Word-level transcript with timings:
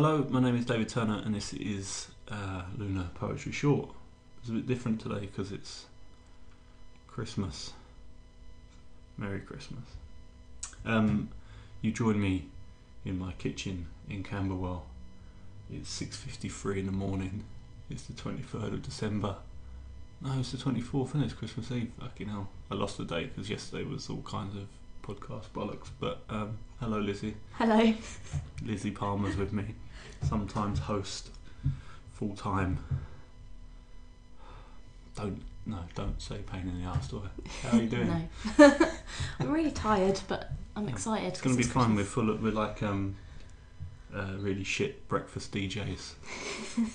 Hello, 0.00 0.24
my 0.30 0.38
name 0.38 0.54
is 0.54 0.64
David 0.64 0.88
Turner, 0.88 1.20
and 1.24 1.34
this 1.34 1.52
is 1.52 2.06
uh, 2.30 2.62
Lunar 2.76 3.08
Poetry 3.16 3.50
Short. 3.50 3.90
It's 4.38 4.48
a 4.48 4.52
bit 4.52 4.64
different 4.64 5.00
today 5.00 5.18
because 5.18 5.50
it's 5.50 5.86
Christmas. 7.08 7.72
Merry 9.16 9.40
Christmas. 9.40 9.82
Um, 10.84 11.30
you 11.82 11.90
join 11.90 12.20
me 12.20 12.44
in 13.04 13.18
my 13.18 13.32
kitchen 13.32 13.88
in 14.08 14.22
Camberwell. 14.22 14.86
It's 15.68 15.90
six 15.90 16.14
fifty-three 16.16 16.78
in 16.78 16.86
the 16.86 16.92
morning. 16.92 17.42
It's 17.90 18.04
the 18.04 18.12
twenty-third 18.12 18.72
of 18.72 18.82
December. 18.82 19.34
No, 20.20 20.38
it's 20.38 20.52
the 20.52 20.58
twenty-fourth, 20.58 21.14
and 21.14 21.24
it's 21.24 21.32
Christmas 21.32 21.72
Eve. 21.72 21.90
Fucking 21.98 22.28
hell! 22.28 22.50
I 22.70 22.76
lost 22.76 22.98
the 22.98 23.04
date 23.04 23.34
because 23.34 23.50
yesterday 23.50 23.82
was 23.82 24.08
all 24.08 24.22
kinds 24.22 24.54
of 24.54 24.68
podcast 25.02 25.48
bollocks. 25.52 25.88
But 25.98 26.22
um, 26.30 26.58
hello, 26.78 27.00
Lizzie. 27.00 27.34
Hello. 27.54 27.92
Lizzie 28.64 28.92
Palmer's 28.92 29.36
with 29.36 29.52
me. 29.52 29.74
Sometimes 30.22 30.78
host, 30.80 31.30
full 32.12 32.34
time. 32.34 32.78
Don't 35.16 35.42
no, 35.68 35.78
don't 35.94 36.20
say 36.20 36.38
pain 36.50 36.62
in 36.62 36.82
the 36.82 36.88
ass, 36.88 37.08
do 37.08 37.22
I? 37.22 37.66
How 37.66 37.76
are 37.76 37.82
you 37.82 37.88
doing? 37.88 38.28
No. 38.58 38.74
I'm 39.40 39.50
really 39.50 39.70
tired, 39.70 40.18
but 40.26 40.50
I'm 40.74 40.88
excited. 40.88 41.28
It's 41.28 41.40
gonna 41.42 41.56
be 41.56 41.62
fun. 41.62 41.94
We're 41.94 42.04
full 42.04 42.30
of 42.30 42.42
we're 42.42 42.52
like 42.52 42.82
um, 42.82 43.16
uh, 44.14 44.32
really 44.38 44.64
shit 44.64 45.06
breakfast 45.08 45.52
DJs. 45.52 46.14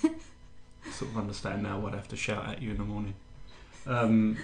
sort 0.92 1.10
of 1.10 1.16
understand 1.16 1.62
now 1.62 1.78
what 1.78 1.92
I 1.92 1.96
have 1.96 2.08
to 2.08 2.16
shout 2.16 2.48
at 2.48 2.60
you 2.60 2.72
in 2.72 2.78
the 2.78 2.84
morning. 2.84 3.14
Um, 3.86 4.38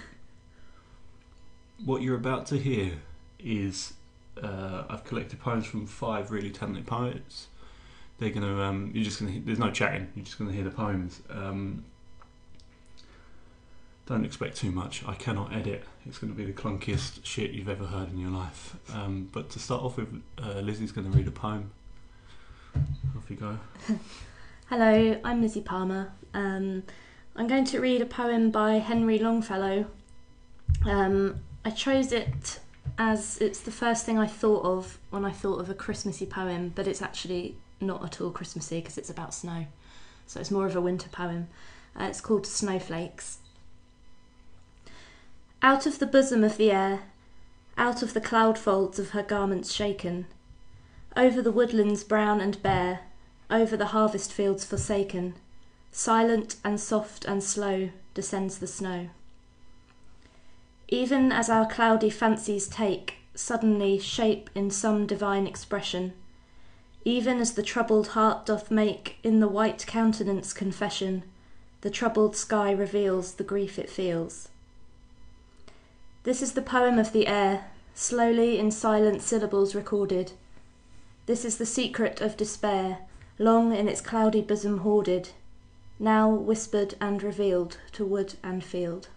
what 1.83 2.01
you're 2.01 2.15
about 2.15 2.45
to 2.47 2.57
hear 2.57 2.93
is 3.39 3.93
uh, 4.41 4.83
I've 4.89 5.03
collected 5.03 5.39
poems 5.39 5.65
from 5.65 5.85
five 5.87 6.31
really 6.31 6.51
talented 6.51 6.87
poets. 6.87 7.47
They're 8.21 8.29
gonna 8.29 8.61
um, 8.61 8.91
you're 8.93 9.03
just 9.03 9.19
gonna 9.19 9.41
there's 9.43 9.57
no 9.57 9.71
chatting. 9.71 10.07
You're 10.15 10.23
just 10.23 10.37
gonna 10.37 10.51
hear 10.51 10.63
the 10.63 10.69
poems. 10.69 11.23
Um, 11.27 11.83
don't 14.05 14.23
expect 14.23 14.57
too 14.57 14.71
much. 14.71 15.03
I 15.07 15.15
cannot 15.15 15.51
edit. 15.51 15.85
It's 16.05 16.19
to 16.19 16.27
be 16.27 16.45
the 16.45 16.53
clunkiest 16.53 17.25
shit 17.25 17.49
you've 17.49 17.67
ever 17.67 17.85
heard 17.85 18.11
in 18.11 18.19
your 18.19 18.29
life. 18.29 18.75
Um, 18.93 19.27
but 19.31 19.49
to 19.49 19.59
start 19.59 19.81
off 19.81 19.97
with, 19.97 20.21
uh, 20.37 20.59
Lizzie's 20.59 20.91
to 21.11 21.17
read 21.17 21.27
a 21.27 21.31
poem. 21.31 21.71
Off 23.17 23.27
you 23.27 23.37
go. 23.37 23.57
Hello, 24.69 25.19
I'm 25.23 25.41
Lizzie 25.41 25.61
Palmer. 25.61 26.11
Um, 26.35 26.83
I'm 27.35 27.47
going 27.47 27.65
to 27.65 27.79
read 27.79 28.03
a 28.03 28.05
poem 28.05 28.51
by 28.51 28.73
Henry 28.73 29.17
Longfellow. 29.17 29.87
Um, 30.85 31.39
I 31.65 31.71
chose 31.71 32.11
it 32.11 32.59
as 32.99 33.39
it's 33.39 33.61
the 33.61 33.71
first 33.71 34.05
thing 34.05 34.19
I 34.19 34.27
thought 34.27 34.63
of 34.63 34.99
when 35.09 35.25
I 35.25 35.31
thought 35.31 35.59
of 35.59 35.71
a 35.71 35.73
Christmassy 35.73 36.27
poem, 36.27 36.71
but 36.75 36.85
it's 36.85 37.01
actually 37.01 37.55
not 37.81 38.03
at 38.03 38.21
all 38.21 38.31
Christmassy 38.31 38.79
because 38.79 38.97
it's 38.97 39.09
about 39.09 39.33
snow. 39.33 39.65
So 40.27 40.39
it's 40.39 40.51
more 40.51 40.65
of 40.65 40.75
a 40.75 40.81
winter 40.81 41.09
poem. 41.09 41.47
Uh, 41.99 42.05
it's 42.05 42.21
called 42.21 42.47
Snowflakes. 42.47 43.39
Out 45.61 45.85
of 45.85 45.99
the 45.99 46.05
bosom 46.05 46.43
of 46.43 46.57
the 46.57 46.71
air, 46.71 47.01
out 47.77 48.01
of 48.01 48.13
the 48.13 48.21
cloud 48.21 48.57
folds 48.57 48.97
of 48.97 49.09
her 49.09 49.23
garments 49.23 49.71
shaken, 49.71 50.25
over 51.15 51.41
the 51.41 51.51
woodlands 51.51 52.03
brown 52.03 52.39
and 52.39 52.61
bare, 52.63 53.01
over 53.49 53.75
the 53.75 53.87
harvest 53.87 54.31
fields 54.31 54.63
forsaken, 54.63 55.35
silent 55.91 56.55
and 56.63 56.79
soft 56.79 57.25
and 57.25 57.43
slow 57.43 57.89
descends 58.13 58.57
the 58.57 58.67
snow. 58.67 59.09
Even 60.87 61.31
as 61.31 61.49
our 61.49 61.65
cloudy 61.65 62.09
fancies 62.09 62.67
take 62.67 63.15
suddenly 63.33 63.97
shape 63.99 64.49
in 64.55 64.69
some 64.69 65.05
divine 65.05 65.47
expression, 65.47 66.13
even 67.03 67.39
as 67.39 67.53
the 67.53 67.63
troubled 67.63 68.09
heart 68.09 68.45
doth 68.45 68.69
make 68.69 69.17
in 69.23 69.39
the 69.39 69.47
white 69.47 69.85
countenance 69.87 70.53
confession, 70.53 71.23
the 71.81 71.89
troubled 71.89 72.35
sky 72.35 72.71
reveals 72.71 73.33
the 73.33 73.43
grief 73.43 73.79
it 73.79 73.89
feels. 73.89 74.49
This 76.23 76.41
is 76.41 76.53
the 76.53 76.61
poem 76.61 76.99
of 76.99 77.11
the 77.11 77.25
air, 77.25 77.71
slowly 77.95 78.59
in 78.59 78.69
silent 78.69 79.23
syllables 79.23 79.73
recorded. 79.73 80.33
This 81.25 81.43
is 81.43 81.57
the 81.57 81.65
secret 81.65 82.21
of 82.21 82.37
despair, 82.37 82.99
long 83.39 83.75
in 83.75 83.87
its 83.87 84.01
cloudy 84.01 84.41
bosom 84.41 84.79
hoarded, 84.79 85.29
now 85.99 86.29
whispered 86.29 86.93
and 87.01 87.23
revealed 87.23 87.77
to 87.93 88.05
wood 88.05 88.35
and 88.43 88.63
field. 88.63 89.07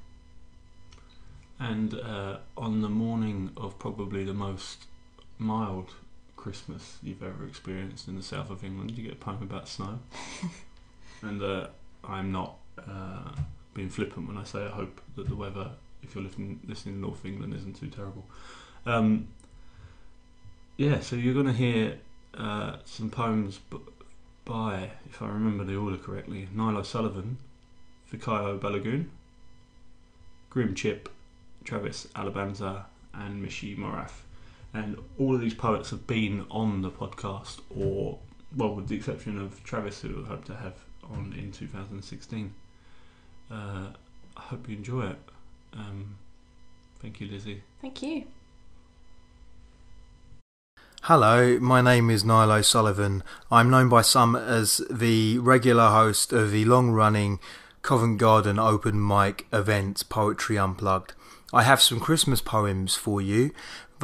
And 1.58 1.94
uh, 1.94 2.38
on 2.56 2.80
the 2.80 2.88
morning 2.88 3.50
of 3.56 3.78
probably 3.78 4.24
the 4.24 4.34
most 4.34 4.86
mild 5.38 5.94
Christmas 6.44 6.98
you've 7.02 7.22
ever 7.22 7.46
experienced 7.46 8.06
in 8.06 8.16
the 8.16 8.22
south 8.22 8.50
of 8.50 8.62
England, 8.62 8.90
you 8.96 9.02
get 9.02 9.14
a 9.14 9.16
poem 9.16 9.42
about 9.42 9.66
snow. 9.66 9.98
and 11.22 11.42
uh, 11.42 11.68
I'm 12.06 12.30
not 12.30 12.58
uh, 12.78 13.32
being 13.72 13.88
flippant 13.88 14.28
when 14.28 14.36
I 14.36 14.44
say 14.44 14.62
I 14.66 14.68
hope 14.68 15.00
that 15.16 15.26
the 15.26 15.34
weather 15.34 15.70
if 16.02 16.14
you're 16.14 16.22
listening, 16.24 16.60
listening 16.68 16.96
in 16.96 17.00
North 17.00 17.24
England, 17.24 17.54
isn't 17.54 17.80
too 17.80 17.88
terrible. 17.88 18.26
Um, 18.84 19.28
yeah, 20.76 21.00
so 21.00 21.16
you're 21.16 21.32
going 21.34 21.46
to 21.46 21.52
hear 21.52 21.98
uh, 22.36 22.76
some 22.84 23.08
poems 23.08 23.58
b- 23.70 23.78
by, 24.44 24.90
if 25.08 25.22
I 25.22 25.28
remember 25.28 25.64
the 25.64 25.76
order 25.76 25.96
correctly, 25.96 26.48
Niall 26.54 26.76
O'Sullivan, 26.76 27.38
Fikayo 28.12 28.58
Balogun, 28.58 29.06
Grim 30.50 30.74
Chip, 30.74 31.08
Travis 31.64 32.06
Alabanza, 32.14 32.84
and 33.14 33.42
Mishi 33.42 33.76
Morath. 33.76 34.20
And 34.74 34.98
all 35.18 35.36
of 35.36 35.40
these 35.40 35.54
poets 35.54 35.90
have 35.90 36.06
been 36.06 36.46
on 36.50 36.82
the 36.82 36.90
podcast, 36.90 37.60
or, 37.70 38.18
well, 38.56 38.74
with 38.74 38.88
the 38.88 38.96
exception 38.96 39.40
of 39.40 39.62
Travis, 39.62 40.00
who 40.02 40.24
I 40.24 40.28
hope 40.28 40.44
to 40.46 40.56
have 40.56 40.74
on 41.04 41.32
in 41.38 41.52
2016. 41.52 42.52
Uh, 43.50 43.54
I 44.36 44.40
hope 44.40 44.68
you 44.68 44.76
enjoy 44.76 45.06
it. 45.10 45.18
Um, 45.72 46.16
thank 47.00 47.20
you, 47.20 47.28
Lizzie. 47.28 47.62
Thank 47.80 48.02
you. 48.02 48.24
Hello, 51.02 51.60
my 51.60 51.80
name 51.80 52.10
is 52.10 52.24
Niall 52.24 52.50
O'Sullivan. 52.50 53.22
I'm 53.52 53.70
known 53.70 53.88
by 53.88 54.02
some 54.02 54.34
as 54.34 54.78
the 54.90 55.38
regular 55.38 55.90
host 55.90 56.32
of 56.32 56.50
the 56.50 56.64
long 56.64 56.90
running 56.90 57.38
Covent 57.82 58.18
Garden 58.18 58.58
open 58.58 59.06
mic 59.06 59.46
event 59.52 60.02
Poetry 60.08 60.58
Unplugged. 60.58 61.12
I 61.52 61.62
have 61.62 61.82
some 61.82 62.00
Christmas 62.00 62.40
poems 62.40 62.96
for 62.96 63.20
you 63.20 63.52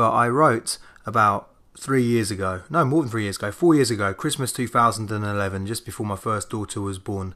that 0.01 0.11
I 0.11 0.29
wrote 0.29 0.79
about 1.07 1.51
three 1.79 2.03
years 2.03 2.31
ago. 2.31 2.63
No, 2.69 2.85
more 2.85 3.03
than 3.03 3.11
three 3.11 3.25
years 3.25 3.37
ago. 3.37 3.53
Four 3.53 3.75
years 3.75 3.91
ago, 3.91 4.13
Christmas 4.13 4.53
2011, 4.53 5.67
just 5.67 5.85
before 5.85 6.07
my 6.07 6.17
first 6.17 6.51
daughter 6.51 6.81
was 6.81 6.99
born. 6.99 7.35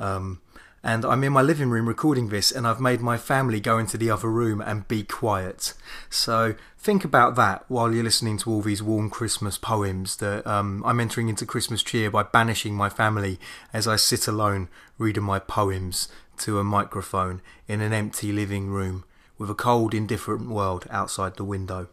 Um, 0.00 0.40
and 0.82 1.04
I'm 1.04 1.24
in 1.24 1.32
my 1.32 1.42
living 1.42 1.70
room 1.70 1.88
recording 1.88 2.28
this, 2.28 2.52
and 2.52 2.66
I've 2.66 2.80
made 2.80 3.00
my 3.00 3.16
family 3.16 3.60
go 3.60 3.78
into 3.78 3.98
the 3.98 4.10
other 4.10 4.30
room 4.30 4.60
and 4.60 4.86
be 4.86 5.02
quiet. 5.02 5.74
So 6.08 6.54
think 6.78 7.04
about 7.04 7.34
that 7.34 7.64
while 7.68 7.92
you're 7.92 8.04
listening 8.04 8.38
to 8.38 8.50
all 8.50 8.62
these 8.62 8.82
warm 8.82 9.10
Christmas 9.10 9.58
poems. 9.58 10.16
That 10.18 10.46
um, 10.46 10.82
I'm 10.86 11.00
entering 11.00 11.28
into 11.28 11.46
Christmas 11.46 11.82
cheer 11.82 12.10
by 12.10 12.22
banishing 12.22 12.74
my 12.74 12.88
family 12.88 13.40
as 13.72 13.88
I 13.88 13.96
sit 13.96 14.28
alone 14.28 14.68
reading 14.98 15.24
my 15.24 15.40
poems 15.40 16.08
to 16.38 16.58
a 16.58 16.64
microphone 16.64 17.42
in 17.66 17.80
an 17.80 17.92
empty 17.92 18.32
living 18.32 18.68
room 18.68 19.04
with 19.36 19.50
a 19.50 19.54
cold, 19.54 19.94
indifferent 19.94 20.48
world 20.48 20.86
outside 20.90 21.36
the 21.36 21.44
window. 21.44 21.88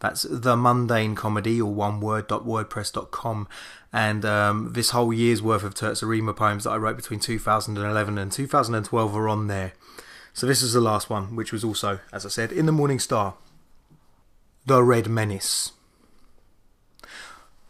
That's 0.00 0.22
the 0.22 0.56
mundane 0.56 1.14
comedy 1.14 1.60
or 1.60 1.72
one 1.72 2.00
word 2.00 2.28
wordpress.com. 2.28 3.48
And 3.92 4.24
um, 4.24 4.72
this 4.74 4.90
whole 4.90 5.12
year's 5.12 5.42
worth 5.42 5.64
of 5.64 5.74
Terza 5.74 6.06
poems 6.06 6.64
that 6.64 6.70
I 6.70 6.76
wrote 6.76 6.96
between 6.96 7.20
2011 7.20 8.18
and 8.18 8.30
2012 8.30 9.16
are 9.16 9.28
on 9.28 9.46
there. 9.48 9.72
So 10.32 10.46
this 10.46 10.62
is 10.62 10.72
the 10.72 10.80
last 10.80 11.10
one, 11.10 11.34
which 11.34 11.52
was 11.52 11.64
also, 11.64 11.98
as 12.12 12.24
I 12.24 12.28
said, 12.28 12.52
in 12.52 12.66
the 12.66 12.72
Morning 12.72 13.00
Star. 13.00 13.34
The 14.66 14.82
Red 14.82 15.08
Menace. 15.08 15.72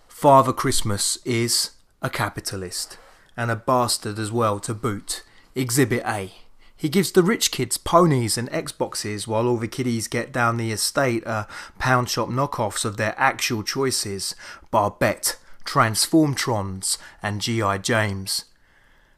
Father 0.07 0.53
Christmas 0.53 1.17
is 1.25 1.71
a 2.03 2.11
capitalist 2.11 2.99
and 3.37 3.51
a 3.51 3.57
bastard 3.57 4.19
as 4.19 4.33
well 4.33 4.59
to 4.61 4.75
boot. 4.75 5.23
Exhibit 5.55 6.03
A. 6.05 6.33
He 6.79 6.89
gives 6.89 7.11
the 7.11 7.25
rich 7.25 7.51
kids 7.51 7.77
ponies 7.77 8.39
and 8.39 8.49
Xboxes 8.51 9.27
while 9.27 9.49
all 9.49 9.57
the 9.57 9.67
kiddies 9.67 10.07
get 10.07 10.31
down 10.31 10.57
the 10.57 10.71
estate 10.71 11.27
are 11.27 11.49
pound 11.81 12.09
shop 12.09 12.29
knockoffs 12.29 12.85
of 12.85 12.97
their 12.97 13.17
actual 13.19 13.65
choices 13.65 14.37
Barbette, 14.71 15.37
Transformtrons, 15.65 16.97
and 17.21 17.41
G.I. 17.41 17.79
James. 17.79 18.45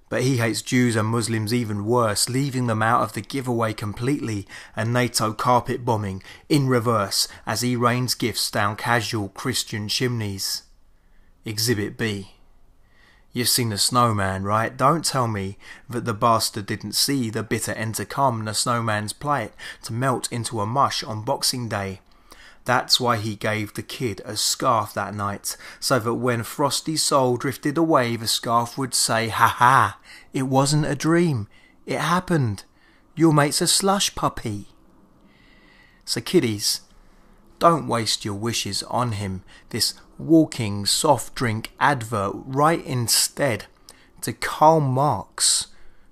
But 0.09 0.23
he 0.23 0.39
hates 0.39 0.63
Jews 0.63 0.97
and 0.97 1.09
Muslims 1.09 1.53
even 1.53 1.85
worse, 1.85 2.31
leaving 2.31 2.67
them 2.67 2.83
out 2.83 3.03
of 3.03 3.13
the 3.13 3.21
giveaway 3.21 3.75
completely 3.75 4.49
and 4.75 4.91
NATO 4.91 5.35
carpet 5.35 5.85
bombing 5.85 6.23
in 6.49 6.67
reverse 6.67 7.29
as 7.45 7.61
he 7.61 7.77
rains 7.77 8.15
gifts 8.15 8.51
down 8.51 8.77
casual 8.77 9.29
Christian 9.29 9.87
chimneys. 9.87 10.63
Exhibit 11.45 11.99
B. 11.99 12.31
You've 13.33 13.49
seen 13.49 13.69
the 13.69 13.79
snowman, 13.79 14.43
right? 14.43 14.77
Don't 14.77 15.05
tell 15.05 15.29
me 15.29 15.57
that 15.89 16.05
the 16.05 16.15
bastard 16.15 16.67
didn't 16.67 16.95
see 16.95 17.31
the 17.31 17.45
bitter 17.45 17.73
end 17.73 17.95
to 17.97 18.05
come, 18.05 18.45
the 18.45 18.55
snowman's 18.55 19.13
plight 19.13 19.53
to 19.85 19.93
melt 19.93 20.31
into 20.33 20.61
a 20.61 20.67
mush 20.67 21.05
on 21.05 21.23
Boxing 21.23 21.69
Day. 21.69 22.01
That's 22.65 23.01
why 23.01 23.17
he 23.17 23.37
gave 23.37 23.75
the 23.75 23.83
kid 23.83 24.21
a 24.25 24.37
scarf 24.37 24.93
that 24.95 25.15
night, 25.15 25.57
so 25.79 25.99
that 26.01 26.15
when 26.15 26.43
Frosty's 26.43 27.03
Soul 27.03 27.37
drifted 27.37 27.79
away, 27.79 28.17
the 28.17 28.27
scarf 28.27 28.77
would 28.77 28.95
say, 28.95 29.29
Ha 29.29 29.47
ha, 29.47 29.99
it 30.33 30.43
wasn't 30.43 30.87
a 30.87 30.97
dream, 30.97 31.49
it 31.87 31.99
happened. 31.99 32.65
Your 33.15 33.33
mate's 33.33 33.61
a 33.61 33.67
slush 33.67 34.15
puppy. 34.15 34.69
So, 36.05 36.21
kiddies, 36.21 36.81
don't 37.59 37.87
waste 37.87 38.25
your 38.25 38.35
wishes 38.35 38.83
on 38.85 39.13
him, 39.13 39.43
this 39.71 39.95
walking 40.21 40.87
soft 40.87 41.35
drink 41.35 41.73
advert, 41.81 42.33
right 42.47 42.85
instead 42.85 43.67
to 44.23 44.33
Karl 44.33 44.81
Marx 44.81 45.69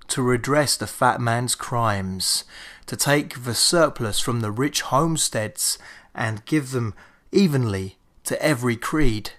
to 0.09 0.23
redress 0.23 0.77
the 0.77 0.87
fat 0.87 1.21
man's 1.21 1.55
crimes, 1.55 2.45
to 2.87 2.97
take 2.97 3.45
the 3.45 3.55
surplus 3.55 4.19
from 4.19 4.41
the 4.41 4.51
rich 4.51 4.81
homesteads 4.81 5.79
and 6.15 6.45
give 6.47 6.71
them 6.71 6.95
evenly 7.31 7.99
to 8.25 8.41
every 8.43 8.77
creed, 8.77 9.31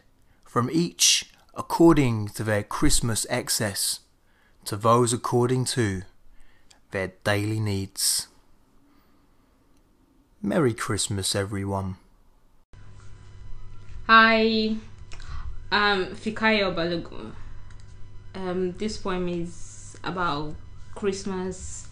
from 0.46 0.70
each 0.72 1.32
according 1.56 2.30
to 2.30 2.44
their 2.44 2.64
Christmas 2.64 3.26
excess, 3.30 4.02
to 4.66 4.76
those 4.76 5.12
according 5.12 5.66
to 5.66 6.04
their 6.92 7.14
daily 7.24 7.60
needs. 7.60 8.28
Merry 10.42 10.74
Christmas, 10.74 11.36
everyone. 11.36 11.98
Hi, 14.12 14.76
um, 15.72 16.08
Fikayo 16.16 16.74
Balogun. 16.74 17.32
Um, 18.34 18.72
this 18.72 18.98
poem 18.98 19.30
is 19.30 19.98
about 20.04 20.56
Christmas 20.96 21.88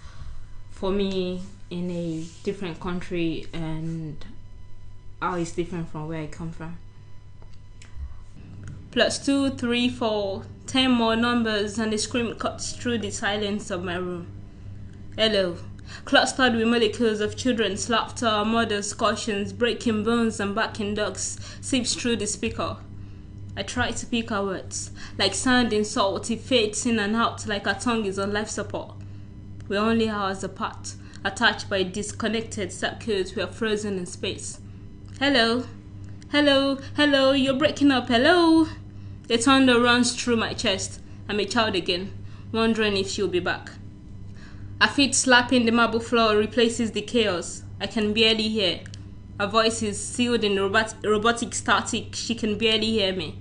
for 0.72 0.90
me 0.90 1.44
in 1.70 1.92
a 1.92 2.26
different 2.42 2.80
country 2.80 3.46
and 3.54 4.26
how 5.22 5.36
it's 5.36 5.52
different 5.52 5.90
from 5.90 6.08
where 6.08 6.24
I 6.24 6.26
come 6.26 6.52
from. 6.52 6.80
Plus 8.90 9.24
two, 9.24 9.52
three, 9.52 9.88
four, 9.88 10.42
ten 10.66 10.90
more 10.90 11.16
numbers, 11.16 11.78
and 11.78 11.94
the 11.94 12.00
scream 12.00 12.34
cuts 12.34 12.74
through 12.74 12.98
the 12.98 13.12
silence 13.12 13.70
of 13.70 13.84
my 13.84 13.94
room. 13.94 14.26
Hello 15.16 15.56
clustered 16.06 16.56
with 16.56 16.68
molecules 16.68 17.22
of 17.22 17.36
children's 17.36 17.90
laughter, 17.90 18.44
mothers' 18.46 18.94
cautions, 18.94 19.54
breaking 19.54 20.04
bones 20.04 20.40
and 20.40 20.56
barking 20.56 20.96
dogs, 20.96 21.40
seeps 21.62 21.94
through 21.94 22.16
the 22.16 22.28
speaker. 22.28 22.78
I 23.56 23.64
try 23.64 23.92
to 23.92 24.06
pick 24.06 24.32
our 24.32 24.46
words, 24.46 24.92
like 25.18 25.34
sand 25.34 25.74
in 25.74 25.84
salt, 25.84 26.30
it 26.30 26.42
fades 26.42 26.86
in 26.86 27.00
and 27.00 27.16
out 27.16 27.48
like 27.48 27.66
our 27.66 27.80
tongue 27.80 28.06
is 28.06 28.20
on 28.20 28.32
life 28.32 28.50
support. 28.50 28.94
We're 29.68 29.80
only 29.80 30.08
hours 30.08 30.44
apart, 30.44 30.94
attached 31.26 31.70
by 31.70 31.84
disconnected 31.84 32.72
circuits, 32.72 33.36
we 33.36 33.42
are 33.42 33.48
frozen 33.48 33.98
in 33.98 34.06
space. 34.06 34.60
Hello, 35.20 35.66
hello, 36.32 36.78
hello, 36.96 37.32
you're 37.32 37.58
breaking 37.58 37.92
up, 37.92 38.08
hello. 38.08 38.68
The 39.28 39.38
thunder 39.38 39.82
runs 39.82 40.16
through 40.16 40.38
my 40.38 40.54
chest. 40.54 41.02
I'm 41.28 41.40
a 41.40 41.46
child 41.46 41.76
again, 41.76 42.14
wondering 42.52 42.96
if 42.96 43.10
she'll 43.10 43.28
be 43.28 43.40
back. 43.40 43.72
Her 44.80 44.88
feet 44.88 45.16
slapping 45.16 45.66
the 45.66 45.72
marble 45.72 46.00
floor 46.00 46.38
replaces 46.38 46.92
the 46.92 47.02
chaos. 47.02 47.64
I 47.82 47.88
can 47.88 48.14
barely 48.14 48.48
hear. 48.48 48.82
Her 49.40 49.48
voice 49.48 49.82
is 49.82 50.00
sealed 50.00 50.44
in 50.44 50.60
robot- 50.60 50.94
robotic 51.04 51.56
static. 51.56 52.14
She 52.14 52.36
can 52.36 52.60
barely 52.60 52.92
hear 52.92 53.12
me. 53.12 53.40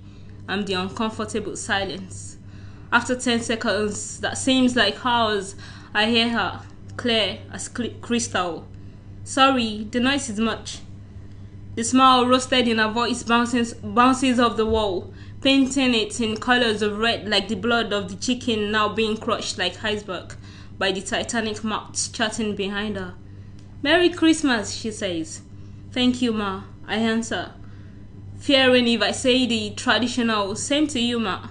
I'm 0.49 0.65
the 0.65 0.73
uncomfortable 0.73 1.55
silence. 1.57 2.39
After 2.91 3.15
10 3.15 3.41
seconds, 3.43 4.21
that 4.21 4.39
seems 4.39 4.77
like 4.77 5.05
hours, 5.05 5.57
I 5.93 6.07
hear 6.07 6.31
her, 6.31 6.63
clear 6.97 7.41
as 7.53 7.69
cl- 7.69 7.93
crystal. 8.01 8.67
Sorry, 9.23 9.87
the 9.91 10.01
noise 10.01 10.31
is 10.31 10.41
much. 10.41 10.79
The 11.75 11.85
smile 11.85 12.27
roasted 12.27 12.67
in 12.67 12.79
her 12.79 12.91
voice 12.91 13.23
bounces, 13.23 13.75
bounces 13.75 14.41
off 14.41 14.57
the 14.57 14.65
wall, 14.65 15.13
painting 15.43 15.95
it 15.95 16.19
in 16.19 16.39
colors 16.39 16.81
of 16.81 16.97
red 16.97 17.29
like 17.29 17.49
the 17.49 17.57
blood 17.57 17.93
of 17.93 18.09
the 18.09 18.17
chicken 18.17 18.73
now 18.73 18.89
being 18.89 19.19
crushed 19.19 19.59
like 19.59 19.85
iceberg 19.85 20.35
by 20.79 20.93
the 20.93 21.01
Titanic 21.01 21.65
moths 21.65 22.09
chatting 22.09 22.55
behind 22.55 22.97
her. 22.97 23.15
Merry 23.83 24.09
Christmas, 24.09 24.75
she 24.75 24.91
says. 24.91 25.43
Thank 25.93 26.21
you, 26.21 26.33
Ma, 26.33 26.65
I 26.87 26.97
answer, 26.97 27.53
fearing 28.39 28.87
if 28.89 29.03
I 29.03 29.13
say 29.13 29.47
the 29.47 29.71
traditional 29.75 30.57
same 30.57 30.87
to 30.89 31.01
you, 31.01 31.19
Ma, 31.19 31.49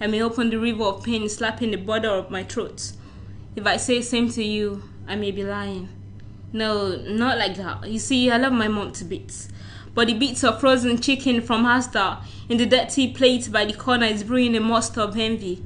I 0.00 0.06
may 0.06 0.22
open 0.22 0.50
the 0.50 0.58
river 0.58 0.84
of 0.84 1.04
pain 1.04 1.28
slapping 1.28 1.72
the 1.72 1.76
border 1.76 2.10
of 2.10 2.30
my 2.30 2.44
throat. 2.44 2.92
If 3.56 3.66
I 3.66 3.76
say 3.76 4.00
same 4.00 4.30
to 4.30 4.42
you, 4.42 4.82
I 5.06 5.16
may 5.16 5.30
be 5.30 5.42
lying. 5.42 5.88
No, 6.52 6.96
not 6.96 7.38
like 7.38 7.56
that. 7.56 7.88
You 7.88 7.98
see, 7.98 8.30
I 8.30 8.36
love 8.36 8.52
my 8.52 8.68
mom 8.68 8.92
to 8.92 9.04
bits. 9.04 9.48
But 9.92 10.06
the 10.06 10.14
bits 10.14 10.44
of 10.44 10.60
frozen 10.60 11.00
chicken 11.00 11.40
from 11.40 11.64
Asda 11.64 12.22
in 12.48 12.58
the 12.58 12.66
dirty 12.66 13.12
plate 13.12 13.50
by 13.52 13.64
the 13.64 13.72
corner 13.72 14.06
is 14.06 14.24
brewing 14.24 14.56
a 14.56 14.60
must 14.60 14.96
of 14.96 15.16
envy. 15.16 15.62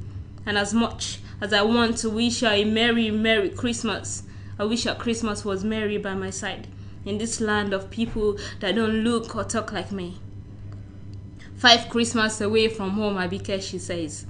And 0.47 0.59
as 0.59 0.75
much 0.75 1.19
as 1.45 1.53
I 1.53 1.61
want 1.61 1.99
to 1.99 2.09
wish 2.09 2.41
her 2.41 2.47
a 2.49 2.65
Merry, 2.65 3.11
Merry 3.11 3.51
Christmas. 3.51 4.23
I 4.59 4.65
wish 4.65 4.85
her 4.85 4.95
Christmas 4.95 5.45
was 5.45 5.63
merry 5.63 5.99
by 5.99 6.15
my 6.15 6.31
side 6.31 6.69
in 7.05 7.19
this 7.19 7.39
land 7.39 7.75
of 7.75 7.91
people 7.91 8.39
that 8.61 8.77
don't 8.77 9.05
look 9.05 9.37
or 9.37 9.45
talk 9.45 9.71
like 9.71 9.93
me. 9.93 10.17
Five 11.55 11.91
Christmas 11.91 12.41
away 12.41 12.69
from 12.69 12.93
home, 12.93 13.19
I 13.19 13.29
Abike, 13.29 13.61
she 13.61 13.79
says. 13.79 14.25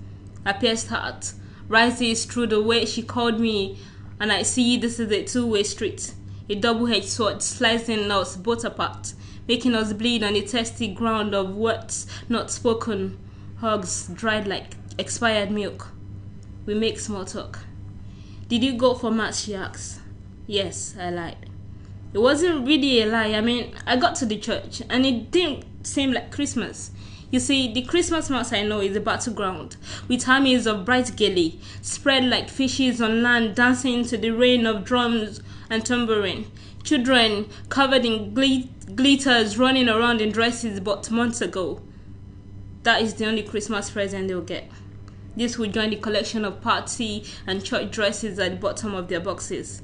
A 0.45 0.55
pierced 0.55 0.89
heart 0.89 1.35
rises 1.69 2.25
through 2.25 2.49
the 2.49 2.61
way 2.61 2.85
she 2.85 3.05
called 3.05 3.39
me, 3.39 3.79
and 4.19 4.33
I 4.33 4.43
see 4.43 4.77
this 4.77 4.99
is 4.99 5.13
a 5.13 5.23
two 5.23 5.47
way 5.47 5.63
street. 5.63 6.15
A 6.49 6.57
double 6.57 6.93
edged 6.93 7.05
sword 7.05 7.43
slicing 7.43 8.11
us 8.11 8.35
both 8.35 8.65
apart, 8.65 9.15
making 9.47 9.77
us 9.77 9.93
bleed 9.93 10.25
on 10.25 10.33
the 10.33 10.41
thirsty 10.41 10.89
ground 10.89 11.33
of 11.33 11.55
words 11.55 12.09
not 12.29 12.51
spoken, 12.51 13.17
hugs 13.59 14.09
dried 14.09 14.49
like 14.49 14.73
expired 14.99 15.53
milk. 15.53 15.94
We 16.67 16.75
make 16.75 16.99
small 16.99 17.25
talk. 17.25 17.61
Did 18.49 18.65
you 18.65 18.75
go 18.75 18.95
for 18.95 19.11
mass? 19.11 19.45
She 19.45 19.55
asks. 19.55 20.01
Yes, 20.47 20.95
I 20.99 21.11
lied. 21.11 21.51
It 22.13 22.19
wasn't 22.19 22.67
really 22.67 23.03
a 23.03 23.07
lie. 23.07 23.33
I 23.35 23.41
mean, 23.41 23.75
I 23.87 23.97
got 23.97 24.15
to 24.17 24.27
the 24.27 24.39
church 24.39 24.83
and 24.89 25.05
it 25.05 25.31
didn't 25.31 25.65
seem 25.87 26.13
like 26.13 26.31
Christmas. 26.31 26.91
You 27.31 27.41
see, 27.41 27.73
the 27.73 27.83
Christmas 27.83 28.31
mass 28.31 28.53
I 28.53 28.63
know 28.63 28.81
is 28.81 28.95
a 28.95 29.01
battleground, 29.01 29.77
with 30.07 30.29
armies 30.29 30.67
of 30.67 30.85
bright 30.85 31.17
gilly, 31.17 31.59
spread 31.83 32.25
like 32.25 32.49
fishes 32.49 33.03
on 33.03 33.23
land, 33.23 33.57
dancing 33.57 34.05
to 34.05 34.17
the 34.17 34.31
rain 34.31 34.67
of 34.67 34.85
drums 34.85 35.41
and 35.69 35.85
tambourine. 35.85 36.47
Children 36.85 37.49
covered 37.71 38.05
in 38.05 38.35
glitters 38.35 39.59
running 39.59 39.89
around 39.89 40.21
in 40.21 40.31
dresses 40.31 40.79
but 40.79 41.11
months 41.11 41.41
ago. 41.41 41.81
That 42.85 43.03
is 43.03 43.15
the 43.15 43.27
only 43.27 43.43
Christmas 43.43 43.91
present 43.91 44.29
they'll 44.29 44.43
get. 44.43 44.71
This 45.37 45.59
will 45.59 45.71
join 45.71 45.91
the 45.91 45.97
collection 45.97 46.45
of 46.45 46.61
party 46.61 47.25
and 47.47 47.65
church 47.65 47.91
dresses 47.91 48.39
at 48.39 48.51
the 48.53 48.57
bottom 48.57 48.95
of 48.95 49.09
their 49.09 49.21
boxes. 49.21 49.83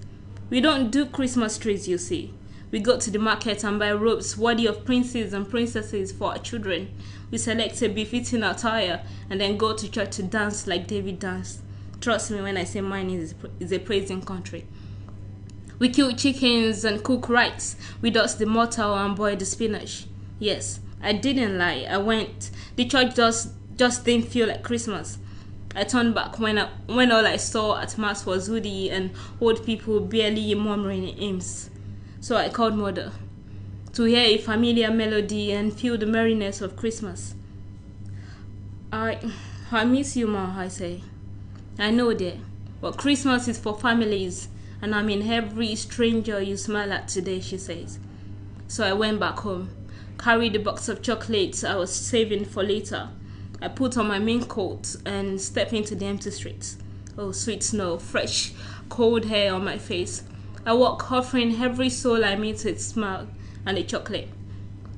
We 0.48 0.60
don't 0.60 0.90
do 0.90 1.06
Christmas 1.06 1.58
trees, 1.58 1.88
you 1.88 1.98
see. 1.98 2.34
We 2.70 2.78
go 2.78 2.98
to 2.98 3.10
the 3.10 3.18
market 3.18 3.64
and 3.64 3.78
buy 3.78 3.92
robes 3.92 4.36
worthy 4.36 4.66
of 4.66 4.84
princes 4.84 5.32
and 5.32 5.48
princesses 5.48 6.12
for 6.12 6.32
our 6.32 6.38
children. 6.38 6.94
We 7.30 7.38
select 7.38 7.82
a 7.82 7.88
befitting 7.88 8.42
attire 8.44 9.04
and 9.28 9.40
then 9.40 9.56
go 9.56 9.74
to 9.74 9.90
church 9.90 10.16
to 10.16 10.22
dance 10.22 10.66
like 10.66 10.86
David 10.86 11.18
danced. 11.18 11.60
Trust 12.00 12.30
me 12.30 12.40
when 12.40 12.56
I 12.56 12.64
say 12.64 12.80
mine 12.80 13.10
is, 13.10 13.34
is 13.58 13.72
a 13.72 13.78
praising 13.78 14.22
country. 14.22 14.66
We 15.78 15.88
kill 15.88 16.12
chickens 16.12 16.84
and 16.84 17.02
cook 17.02 17.28
rice. 17.28 17.74
We 18.00 18.10
dust 18.10 18.38
the 18.38 18.46
mortar 18.46 18.82
and 18.82 19.16
boil 19.16 19.36
the 19.36 19.46
spinach. 19.46 20.06
Yes, 20.38 20.80
I 21.02 21.12
didn't 21.12 21.58
lie. 21.58 21.86
I 21.88 21.96
went. 21.96 22.50
The 22.76 22.84
church 22.84 23.16
just 23.16 23.52
just 23.76 24.04
didn't 24.04 24.28
feel 24.28 24.48
like 24.48 24.62
Christmas. 24.62 25.18
I 25.74 25.84
turned 25.84 26.16
back 26.16 26.40
when 26.40 26.58
I, 26.58 26.68
when 26.86 27.12
all 27.12 27.24
I 27.24 27.36
saw 27.36 27.80
at 27.80 27.96
mass 27.96 28.26
was 28.26 28.48
hoodie 28.48 28.90
and 28.90 29.12
old 29.40 29.64
people 29.64 30.00
barely 30.00 30.52
murmuring 30.54 31.06
hymns. 31.16 31.70
So 32.20 32.36
I 32.36 32.48
called 32.48 32.74
mother 32.74 33.12
to 33.92 34.04
hear 34.04 34.24
a 34.24 34.38
familiar 34.38 34.90
melody 34.90 35.52
and 35.52 35.72
feel 35.72 35.96
the 35.96 36.06
merriness 36.06 36.60
of 36.60 36.76
Christmas. 36.76 37.34
I 38.92 39.20
I 39.70 39.84
miss 39.84 40.16
you, 40.16 40.26
ma. 40.26 40.58
I 40.58 40.66
say. 40.66 41.02
I 41.78 41.92
know 41.92 42.12
that, 42.14 42.36
but 42.80 42.98
Christmas 42.98 43.46
is 43.46 43.58
for 43.58 43.78
families, 43.78 44.48
and 44.82 44.92
I 44.92 45.02
mean 45.02 45.30
every 45.30 45.76
stranger 45.76 46.40
you 46.42 46.56
smile 46.56 46.92
at 46.92 47.06
today. 47.06 47.38
She 47.40 47.58
says. 47.58 48.00
So 48.66 48.84
I 48.84 48.92
went 48.92 49.20
back 49.20 49.38
home, 49.38 49.70
carried 50.18 50.54
the 50.54 50.58
box 50.58 50.88
of 50.88 51.00
chocolates 51.00 51.62
I 51.62 51.76
was 51.76 51.94
saving 51.94 52.46
for 52.46 52.64
later 52.64 53.10
I 53.62 53.68
put 53.68 53.98
on 53.98 54.08
my 54.08 54.18
main 54.18 54.44
coat 54.44 54.96
and 55.04 55.40
step 55.40 55.72
into 55.72 55.94
the 55.94 56.06
empty 56.06 56.30
streets. 56.30 56.78
Oh, 57.18 57.32
sweet 57.32 57.62
snow, 57.62 57.98
fresh, 57.98 58.52
cold 58.88 59.26
hair 59.26 59.52
on 59.54 59.64
my 59.64 59.76
face. 59.76 60.22
I 60.64 60.72
walk 60.72 61.12
offering 61.12 61.60
every 61.60 61.90
soul 61.90 62.24
I 62.24 62.36
meet 62.36 62.64
a 62.64 62.78
smile 62.78 63.28
and 63.66 63.76
a 63.76 63.82
chocolate. 63.82 64.28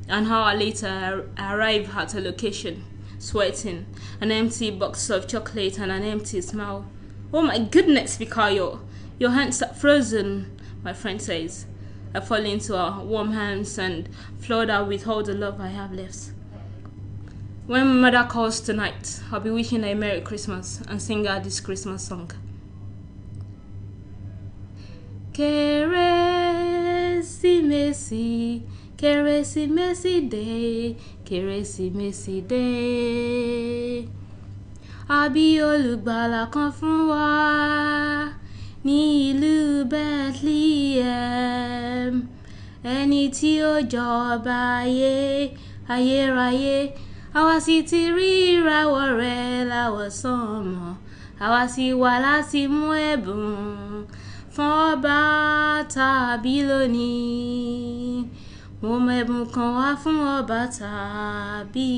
And 0.09 0.27
an 0.27 0.33
hour 0.33 0.55
later, 0.55 1.29
I 1.37 1.55
arrive 1.55 1.97
at 1.97 2.15
a 2.15 2.21
location, 2.21 2.85
sweating, 3.19 3.87
an 4.21 4.31
empty 4.31 4.71
box 4.71 5.11
of 5.11 5.27
chocolate 5.27 5.79
and 5.79 5.91
an 5.91 6.03
empty 6.03 6.41
smile. 6.41 6.87
Oh 7.33 7.43
my 7.43 7.59
goodness, 7.59 8.17
Fikayo, 8.19 8.81
your 9.19 9.31
hands 9.31 9.63
are 9.63 9.75
frozen, 9.75 10.61
my 10.83 10.93
friend 10.93 11.21
says. 11.21 11.67
I 12.15 12.21
fall 12.21 12.45
into 12.45 12.77
her 12.77 13.03
warm 13.05 13.33
hands 13.33 13.79
and 13.79 14.09
flood 14.39 14.69
her 14.69 14.85
with 14.85 15.09
all 15.09 15.23
the 15.23 15.35
love 15.35 15.61
I 15.61 15.69
have 15.69 15.93
left. 15.93 16.31
When 17.73 17.89
mother 18.03 18.25
calls 18.29 18.61
tonight, 18.61 19.23
I'll 19.33 19.41
be 19.41 19.49
wishing 19.49 19.83
her 19.83 19.89
a 19.89 19.95
Merry 19.95 20.21
Christmas 20.21 20.83
and 20.89 21.01
sing 21.01 21.25
her 21.25 21.41
this 21.41 21.59
Christmas 21.59 22.07
song. 22.07 22.31
Kérésìmesì, 25.33 26.21
Kérésìmesì 28.99 30.29
dé, 30.29 30.97
Kérésìmesì 31.25 32.43
dé. 32.51 34.05
A 35.09 35.29
bí 35.33 35.59
olùgbàlà 35.61 36.51
kan 36.53 36.71
fún 36.79 37.09
wa 37.09 38.33
ní 38.85 39.33
ìlú 39.33 39.85
Bethlehem. 39.89 40.93
Ẹni 42.85 43.29
tí 43.37 43.61
ó 43.63 43.81
jọba 43.93 44.59
ayé, 44.85 45.51
ayérayé 45.89 46.93
àwa 47.39 47.55
sì 47.65 47.77
ti 47.89 48.01
rí 48.17 48.31
ìràwọ̀ 48.55 49.05
rẹ̀ 49.21 49.65
láwọ̀ 49.73 50.07
sánmọ̀. 50.21 50.93
Àwa 51.45 51.63
sì 51.75 51.87
wá 52.03 52.13
láti 52.27 52.61
mú 52.77 52.87
ẹ̀bùn 53.11 54.07
fún 54.55 54.71
ọba 54.91 55.17
tàbí 55.95 56.55
lónìí. 56.69 58.25
Mo 58.83 58.93
mẹ́bùn 59.07 59.43
kan 59.55 59.71
wá 59.79 59.89
fún 60.03 60.19
ọba 60.37 60.59
tàbí 60.79 61.89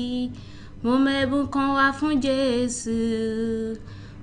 mo 0.83 0.93
mẹ́bùn 1.05 1.45
kan 1.53 1.67
wá 1.77 1.85
fún 1.97 2.13
Jésù. 2.25 2.97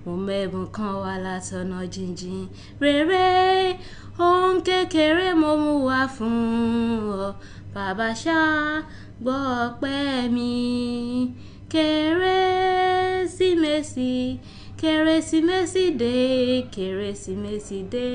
Mo 0.04 0.12
mẹ́bùn 0.26 0.66
kan 0.76 0.92
wá 1.02 1.12
látọ̀nà 1.26 1.78
jíjìn 1.94 2.42
rere 2.82 3.26
ohun 4.26 4.56
kékeré 4.66 5.28
mo 5.42 5.50
mú 5.62 5.72
wá 5.88 6.00
fún 6.16 6.36
ọ. 7.26 7.34
Bàbá 7.74 8.08
ṣáá 8.22 8.82
gbọ́ 9.22 9.38
ọpẹ́ 9.66 10.28
mi 10.34 10.50
kérésìmesì 11.72 14.12
kérésìmesì 14.80 15.84
dé 16.00 16.14
kérésìmesì 16.74 17.78
dé. 17.92 18.06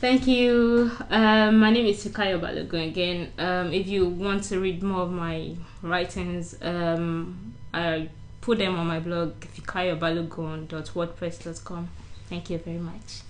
Thank 0.00 0.22
you. 0.26 0.90
Um, 1.10 1.50
my 1.60 1.70
name 1.70 1.86
is 1.92 2.02
Fikayo 2.04 2.36
Balogun 2.40 2.82
again. 2.88 3.18
Um, 3.38 3.72
if 3.80 3.86
you 3.86 4.08
want 4.08 4.42
to 4.44 4.58
read 4.58 4.82
more 4.82 5.02
of 5.02 5.12
my 5.12 5.54
writings, 5.82 6.56
um, 6.62 7.54
I 7.74 8.08
put 8.40 8.56
them 8.58 8.78
on 8.80 8.86
my 8.86 9.00
blog, 9.00 9.32
fikayobalogun.wordpress.com. 9.54 11.88
Thank 12.30 12.48
you 12.48 12.58
very 12.58 12.78
much 12.78 13.22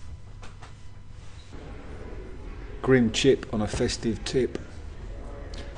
grim 2.83 3.13
chip 3.13 3.47
on 3.53 3.61
a 3.61 3.67
festive 3.67 4.25
tip. 4.25 4.59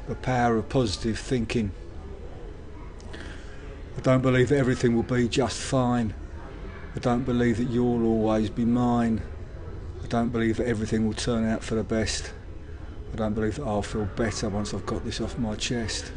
The 0.08 0.14
power 0.14 0.56
of 0.56 0.68
positive 0.68 1.18
thinking. 1.18 1.72
I 3.96 4.00
don't 4.00 4.22
believe 4.22 4.48
that 4.48 4.58
everything 4.58 4.94
will 4.94 5.02
be 5.02 5.28
just 5.28 5.60
fine. 5.60 6.14
I 6.94 6.98
don't 7.00 7.24
believe 7.24 7.58
that 7.58 7.70
you'll 7.70 8.04
always 8.04 8.50
be 8.50 8.64
mine. 8.64 9.22
I 10.02 10.06
don't 10.06 10.30
believe 10.30 10.58
that 10.58 10.66
everything 10.66 11.06
will 11.06 11.14
turn 11.14 11.48
out 11.48 11.62
for 11.62 11.74
the 11.74 11.84
best. 11.84 12.32
I 13.12 13.16
don't 13.16 13.34
believe 13.34 13.56
that 13.56 13.64
I'll 13.64 13.82
feel 13.82 14.04
better 14.04 14.48
once 14.48 14.72
I've 14.72 14.86
got 14.86 15.04
this 15.04 15.20
off 15.20 15.38
my 15.38 15.54
chest. 15.56 16.12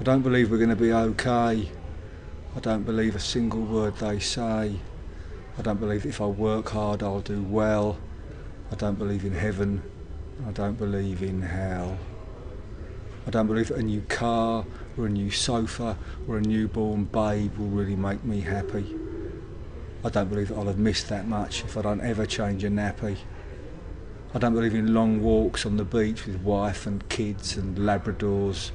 I 0.00 0.04
don't 0.04 0.22
believe 0.22 0.50
we're 0.50 0.58
going 0.58 0.70
to 0.70 0.76
be 0.76 0.92
okay. 0.92 1.70
I 2.54 2.60
don't 2.60 2.84
believe 2.84 3.14
a 3.16 3.20
single 3.20 3.62
word 3.62 3.96
they 3.96 4.18
say. 4.18 4.76
I 5.58 5.62
don't 5.62 5.80
believe 5.80 6.06
if 6.06 6.20
I 6.20 6.26
work 6.26 6.70
hard 6.70 7.02
I'll 7.02 7.20
do 7.20 7.42
well. 7.42 7.98
I 8.72 8.74
don't 8.74 8.98
believe 8.98 9.26
in 9.26 9.34
heaven. 9.34 9.82
I 10.48 10.50
don't 10.50 10.78
believe 10.78 11.22
in 11.22 11.42
hell. 11.42 11.98
I 13.26 13.30
don't 13.30 13.46
believe 13.46 13.70
a 13.70 13.82
new 13.82 14.00
car 14.00 14.64
or 14.96 15.06
a 15.06 15.10
new 15.10 15.30
sofa 15.30 15.98
or 16.26 16.38
a 16.38 16.40
newborn 16.40 17.04
babe 17.04 17.54
will 17.58 17.66
really 17.66 17.96
make 17.96 18.24
me 18.24 18.40
happy. 18.40 18.96
I 20.02 20.08
don't 20.08 20.30
believe 20.30 20.48
that 20.48 20.56
I'll 20.56 20.68
have 20.68 20.78
missed 20.78 21.10
that 21.10 21.28
much 21.28 21.64
if 21.64 21.76
I 21.76 21.82
don't 21.82 22.00
ever 22.00 22.24
change 22.24 22.64
a 22.64 22.68
nappy. 22.68 23.18
I 24.34 24.38
don't 24.38 24.54
believe 24.54 24.74
in 24.74 24.94
long 24.94 25.22
walks 25.22 25.66
on 25.66 25.76
the 25.76 25.84
beach 25.84 26.26
with 26.26 26.40
wife 26.40 26.86
and 26.86 27.06
kids 27.10 27.58
and 27.58 27.76
Labradors. 27.76 28.70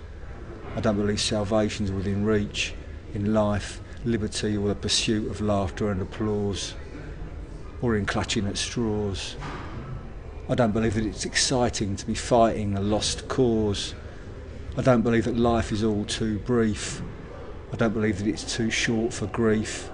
I 0.75 0.79
don't 0.79 0.95
believe 0.95 1.19
salvation's 1.19 1.91
within 1.91 2.23
reach 2.23 2.75
in 3.15 3.33
life, 3.33 3.81
liberty 4.05 4.57
or 4.57 4.67
the 4.67 4.75
pursuit 4.75 5.31
of 5.31 5.41
laughter 5.41 5.89
and 5.89 6.03
applause, 6.03 6.75
or 7.81 7.97
in 7.97 8.05
clutching 8.05 8.45
at 8.45 8.59
straws. 8.59 9.35
I 10.49 10.55
don't 10.55 10.71
believe 10.71 10.93
that 10.93 11.05
it's 11.05 11.25
exciting 11.25 11.97
to 11.97 12.05
be 12.05 12.15
fighting 12.15 12.77
a 12.77 12.81
lost 12.81 13.27
cause. 13.27 13.93
I 14.77 14.81
don't 14.81 15.01
believe 15.01 15.25
that 15.25 15.35
life 15.35 15.73
is 15.73 15.83
all 15.83 16.05
too 16.05 16.39
brief. 16.39 17.01
I 17.73 17.75
don't 17.75 17.93
believe 17.93 18.19
that 18.19 18.27
it's 18.27 18.55
too 18.55 18.71
short 18.71 19.13
for 19.13 19.27
grief. 19.27 19.89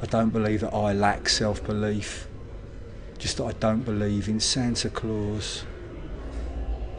I 0.00 0.06
don't 0.06 0.30
believe 0.30 0.60
that 0.60 0.72
I 0.72 0.92
lack 0.92 1.28
self 1.28 1.64
belief. 1.64 2.28
Just 3.18 3.38
that 3.38 3.44
I 3.44 3.52
don't 3.52 3.80
believe 3.80 4.28
in 4.28 4.38
Santa 4.38 4.88
Claus. 4.88 5.64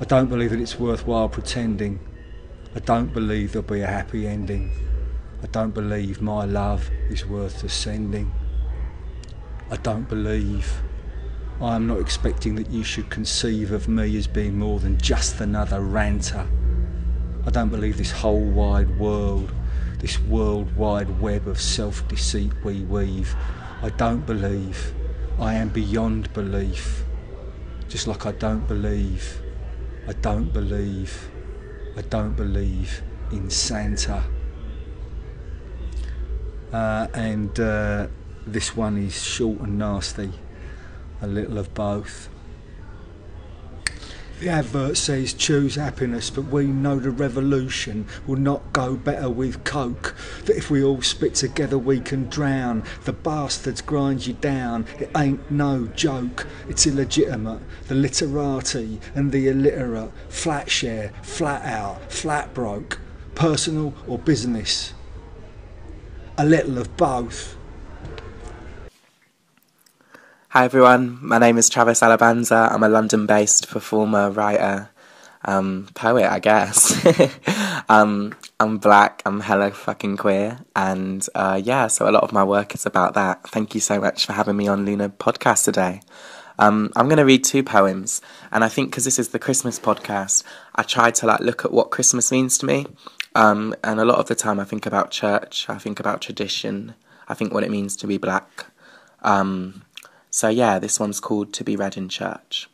I 0.02 0.06
don't 0.06 0.28
believe 0.28 0.50
that 0.50 0.60
it's 0.60 0.78
worthwhile 0.78 1.30
pretending. 1.30 2.02
I 2.76 2.80
don't 2.80 3.14
believe 3.14 3.54
there'll 3.54 3.68
be 3.68 3.82
a 3.82 3.88
happy 3.88 4.28
ending. 4.28 4.72
I 5.42 5.48
don't 5.48 5.74
believe 5.74 6.22
my 6.22 6.44
love 6.44 6.90
is 7.10 7.26
worth 7.26 7.62
the 7.62 7.70
sending. 7.70 8.34
I 9.72 9.78
don't 9.78 10.10
believe 10.10 10.82
I 11.62 11.76
am 11.76 11.88
not 11.88 12.00
expecting 12.00 12.56
that 12.56 12.70
you 12.70 12.84
should 12.84 13.10
conceive 13.10 13.72
of 13.72 13.88
me 13.88 14.16
as 14.18 14.28
being 14.28 14.58
more 14.58 14.80
than 14.80 14.98
just 15.00 15.42
another 15.42 15.82
ranter. 15.82 16.48
I 17.46 17.50
don't 17.50 17.70
believe 17.70 17.98
this 17.98 18.12
whole 18.12 18.44
wide 18.44 19.00
world 19.00 19.52
this 20.00 20.20
worldwide 20.20 21.20
web 21.20 21.48
of 21.48 21.60
self 21.60 22.08
deceit 22.08 22.52
we 22.64 22.84
weave. 22.84 23.36
I 23.82 23.90
don't 23.90 24.26
believe. 24.26 24.94
I 25.40 25.56
am 25.56 25.70
beyond 25.70 26.32
belief. 26.34 27.04
Just 27.88 28.08
like 28.08 28.26
I 28.26 28.32
don't 28.34 28.68
believe. 28.68 29.42
I 30.08 30.14
don't 30.14 30.54
believe. 30.54 31.30
I 31.96 32.02
don't 32.02 32.36
believe 32.36 33.02
in 33.32 33.50
Santa. 33.50 34.24
Uh, 36.72 37.08
and 37.14 37.60
uh, 37.60 38.08
this 38.46 38.76
one 38.76 38.98
is 38.98 39.24
short 39.24 39.60
and 39.62 39.80
nasty, 39.80 40.32
a 41.22 41.28
little 41.28 41.58
of 41.58 41.74
both. 41.74 42.30
The 44.40 44.50
advert 44.50 44.98
says 44.98 45.34
choose 45.34 45.76
happiness, 45.76 46.30
but 46.30 46.46
we 46.46 46.68
know 46.68 47.00
the 47.00 47.10
revolution 47.10 48.06
will 48.28 48.38
not 48.38 48.72
go 48.72 48.96
better 48.96 49.32
with 49.32 49.64
coke. 49.64 50.16
That 50.46 50.56
if 50.56 50.70
we 50.70 50.84
all 50.84 51.02
spit 51.02 51.34
together, 51.34 51.80
we 51.80 52.00
can 52.00 52.30
drown. 52.30 52.84
The 53.06 53.14
bastards 53.14 53.82
grind 53.82 54.28
you 54.28 54.34
down. 54.34 54.86
It 55.00 55.10
ain't 55.18 55.50
no 55.50 55.88
joke. 55.88 56.46
It's 56.70 56.86
illegitimate. 56.86 57.62
The 57.88 57.96
literati 57.96 59.00
and 59.16 59.32
the 59.32 59.48
illiterate. 59.48 60.12
Flat 60.30 60.70
share, 60.70 61.14
flat 61.24 61.66
out, 61.66 62.12
flat 62.12 62.54
broke. 62.54 63.00
Personal 63.34 63.96
or 64.06 64.20
business. 64.20 64.94
A 66.38 66.46
little 66.46 66.78
of 66.78 66.96
both. 66.96 67.57
Hi 70.52 70.64
everyone, 70.64 71.20
my 71.22 71.40
name 71.40 71.58
is 71.58 71.68
Travis 71.68 72.00
Alabanza. 72.00 72.72
I'm 72.72 72.82
a 72.82 72.88
London 72.88 73.26
based 73.26 73.68
performer, 73.68 74.32
writer, 74.32 74.90
um, 75.44 75.90
poet, 75.94 76.32
I 76.32 76.40
guess. 76.40 77.06
um, 77.90 78.34
I'm 78.58 78.78
black, 78.78 79.22
I'm 79.26 79.42
hella 79.42 79.72
fucking 79.72 80.16
queer, 80.16 80.60
and 80.74 81.28
uh, 81.36 81.60
yeah, 81.62 81.88
so 81.88 82.10
a 82.10 82.12
lot 82.12 82.24
of 82.24 82.32
my 82.32 82.46
work 82.46 82.74
is 82.74 82.86
about 82.86 83.14
that. 83.16 83.46
Thank 83.50 83.76
you 83.76 83.82
so 83.82 84.00
much 84.00 84.26
for 84.26 84.32
having 84.32 84.56
me 84.56 84.70
on 84.70 84.86
Lunar 84.86 85.10
Podcast 85.10 85.66
today. 85.66 86.00
Um, 86.58 86.94
I'm 86.96 87.10
going 87.10 87.18
to 87.18 87.26
read 87.26 87.44
two 87.44 87.62
poems, 87.62 88.22
and 88.50 88.64
I 88.64 88.70
think 88.70 88.92
because 88.92 89.04
this 89.04 89.20
is 89.20 89.30
the 89.30 89.40
Christmas 89.40 89.78
podcast, 89.78 90.44
I 90.76 90.84
tried 90.84 91.16
to 91.16 91.26
like 91.26 91.42
look 91.42 91.66
at 91.66 91.74
what 91.74 91.92
Christmas 91.92 92.32
means 92.32 92.58
to 92.60 92.66
me. 92.66 92.86
Um, 93.36 93.76
and 93.84 94.00
a 94.00 94.06
lot 94.06 94.20
of 94.20 94.28
the 94.28 94.36
time, 94.36 94.62
I 94.62 94.64
think 94.64 94.86
about 94.86 95.12
church, 95.12 95.66
I 95.68 95.78
think 95.78 96.00
about 96.00 96.22
tradition, 96.22 96.96
I 97.28 97.34
think 97.34 97.54
what 97.54 97.66
it 97.66 97.70
means 97.70 97.98
to 97.98 98.08
be 98.08 98.18
black. 98.18 98.68
Um, 99.24 99.84
so, 100.38 100.50
yeah, 100.50 100.78
this 100.78 101.00
one's 101.00 101.20
called 101.20 101.52
To 101.54 101.64
Be 101.64 101.76
Read 101.76 101.98
in 101.98 102.10
Church. 102.10 102.70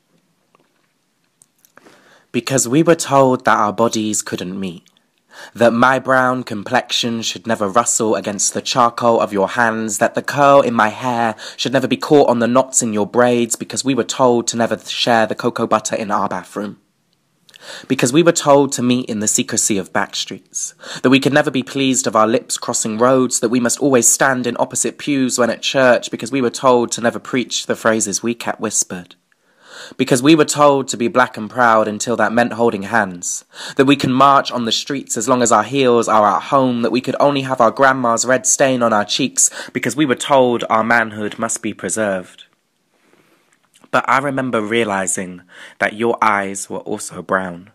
Because 2.33 2.67
we 2.67 2.83
were 2.83 2.93
told 2.93 3.45
that 3.45 3.57
our 3.57 3.71
bodies 3.71 4.21
couldn't 4.21 4.59
meet, 4.59 4.83
that 5.53 5.71
my 5.71 5.97
brown 5.97 6.43
complexion 6.43 7.21
should 7.21 7.47
never 7.47 7.69
rustle 7.69 8.15
against 8.15 8.53
the 8.53 8.61
charcoal 8.61 9.21
of 9.21 9.31
your 9.31 9.47
hands, 9.47 9.99
that 9.99 10.13
the 10.13 10.21
curl 10.21 10.59
in 10.59 10.73
my 10.73 10.89
hair 10.89 11.37
should 11.55 11.71
never 11.71 11.87
be 11.87 11.95
caught 11.95 12.27
on 12.27 12.39
the 12.39 12.49
knots 12.49 12.81
in 12.81 12.91
your 12.91 13.07
braids, 13.07 13.55
because 13.55 13.85
we 13.85 13.95
were 13.95 14.03
told 14.03 14.45
to 14.47 14.57
never 14.57 14.77
share 14.77 15.25
the 15.25 15.33
cocoa 15.33 15.65
butter 15.65 15.95
in 15.95 16.11
our 16.11 16.27
bathroom 16.27 16.81
because 17.87 18.13
we 18.13 18.23
were 18.23 18.31
told 18.31 18.71
to 18.73 18.83
meet 18.83 19.09
in 19.09 19.19
the 19.19 19.27
secrecy 19.27 19.77
of 19.77 19.93
back 19.93 20.15
streets, 20.15 20.73
that 21.01 21.09
we 21.09 21.19
could 21.19 21.33
never 21.33 21.51
be 21.51 21.63
pleased 21.63 22.07
of 22.07 22.15
our 22.15 22.27
lips 22.27 22.57
crossing 22.57 22.97
roads, 22.97 23.39
that 23.39 23.49
we 23.49 23.59
must 23.59 23.79
always 23.79 24.07
stand 24.07 24.47
in 24.47 24.55
opposite 24.59 24.97
pews 24.97 25.37
when 25.37 25.49
at 25.49 25.61
church, 25.61 26.11
because 26.11 26.31
we 26.31 26.41
were 26.41 26.49
told 26.49 26.91
to 26.91 27.01
never 27.01 27.19
preach 27.19 27.65
the 27.65 27.75
phrases 27.75 28.23
we 28.23 28.33
kept 28.33 28.59
whispered. 28.59 29.15
Because 29.97 30.23
we 30.23 30.35
were 30.35 30.45
told 30.45 30.87
to 30.89 30.97
be 30.97 31.07
black 31.07 31.35
and 31.35 31.49
proud 31.49 31.87
until 31.87 32.15
that 32.15 32.31
meant 32.31 32.53
holding 32.53 32.83
hands, 32.83 33.43
that 33.75 33.85
we 33.85 33.95
can 33.95 34.13
march 34.13 34.51
on 34.51 34.65
the 34.65 34.71
streets 34.71 35.17
as 35.17 35.27
long 35.27 35.41
as 35.41 35.51
our 35.51 35.63
heels 35.63 36.07
are 36.07 36.25
at 36.37 36.43
home, 36.43 36.83
that 36.83 36.91
we 36.91 37.01
could 37.01 37.15
only 37.19 37.41
have 37.41 37.59
our 37.59 37.71
grandma's 37.71 38.25
red 38.25 38.45
stain 38.45 38.81
on 38.81 38.93
our 38.93 39.05
cheeks, 39.05 39.49
because 39.73 39.95
we 39.95 40.05
were 40.05 40.15
told 40.15 40.63
our 40.69 40.83
manhood 40.83 41.37
must 41.37 41.61
be 41.61 41.73
preserved. 41.73 42.45
But 43.93 44.09
I 44.09 44.17
remember 44.17 44.59
realizing 44.59 45.43
that 45.77 45.93
your 45.93 46.17
eyes 46.19 46.67
were 46.67 46.79
also 46.79 47.21
brown. 47.21 47.69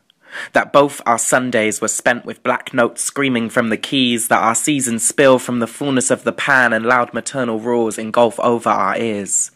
That 0.53 0.73
both 0.73 1.01
our 1.07 1.17
Sundays 1.17 1.81
were 1.81 1.87
spent 1.87 2.25
with 2.25 2.43
black 2.43 2.75
notes 2.75 3.05
screaming 3.05 3.51
from 3.51 3.69
the 3.69 3.77
keys, 3.77 4.27
that 4.27 4.43
our 4.43 4.57
seasons 4.57 5.07
spill 5.07 5.39
from 5.39 5.61
the 5.61 5.69
fullness 5.69 6.11
of 6.11 6.25
the 6.25 6.33
pan 6.33 6.73
and 6.73 6.85
loud 6.85 7.15
maternal 7.15 7.61
roars 7.61 7.99
engulf 7.99 8.41
over 8.41 8.69
our 8.69 8.99
ears. 8.99 9.53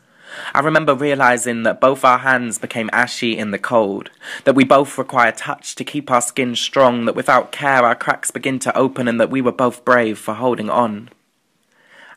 I 0.55 0.61
remember 0.61 0.94
realizing 0.94 1.64
that 1.64 1.81
both 1.81 2.05
our 2.05 2.18
hands 2.18 2.59
became 2.59 2.88
ashy 2.92 3.37
in 3.37 3.51
the 3.51 3.59
cold, 3.59 4.12
that 4.44 4.55
we 4.55 4.62
both 4.62 4.96
require 4.96 5.33
touch 5.33 5.75
to 5.75 5.85
keep 5.85 6.12
our 6.12 6.22
skin 6.22 6.55
strong, 6.55 7.07
that 7.07 7.16
without 7.16 7.51
care 7.51 7.85
our 7.85 7.96
cracks 7.96 8.31
begin 8.31 8.61
to 8.61 8.79
open, 8.79 9.09
and 9.09 9.18
that 9.18 9.31
we 9.31 9.42
were 9.42 9.51
both 9.51 9.85
brave 9.85 10.16
for 10.16 10.35
holding 10.35 10.70
on. 10.70 11.11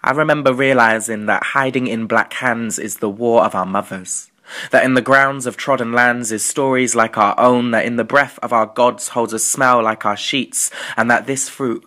I 0.04 0.12
remember 0.12 0.54
realizing 0.54 1.26
that 1.26 1.56
hiding 1.58 1.88
in 1.88 2.06
black 2.06 2.34
hands 2.34 2.78
is 2.78 2.98
the 2.98 3.10
war 3.10 3.44
of 3.44 3.56
our 3.56 3.66
mothers. 3.66 4.30
That 4.72 4.84
in 4.84 4.94
the 4.94 5.02
grounds 5.02 5.46
of 5.46 5.58
trodden 5.58 5.92
lands 5.92 6.32
is 6.32 6.44
stories 6.44 6.96
like 6.96 7.18
our 7.18 7.40
own, 7.40 7.72
that 7.72 7.86
in 7.86 7.96
the 7.96 8.04
breath 8.04 8.40
of 8.42 8.54
our 8.54 8.66
gods 8.66 9.10
holds 9.10 9.34
a 9.34 9.40
smell 9.40 9.84
like 9.84 10.06
our 10.06 10.18
sheets, 10.18 10.72
and 10.98 11.10
that 11.10 11.28
this 11.28 11.50
fruit 11.50 11.86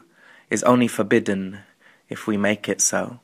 is 0.50 0.62
only 0.64 0.88
forbidden 0.88 1.60
if 2.08 2.26
we 2.26 2.36
make 2.36 2.68
it 2.68 2.80
so. 2.80 3.20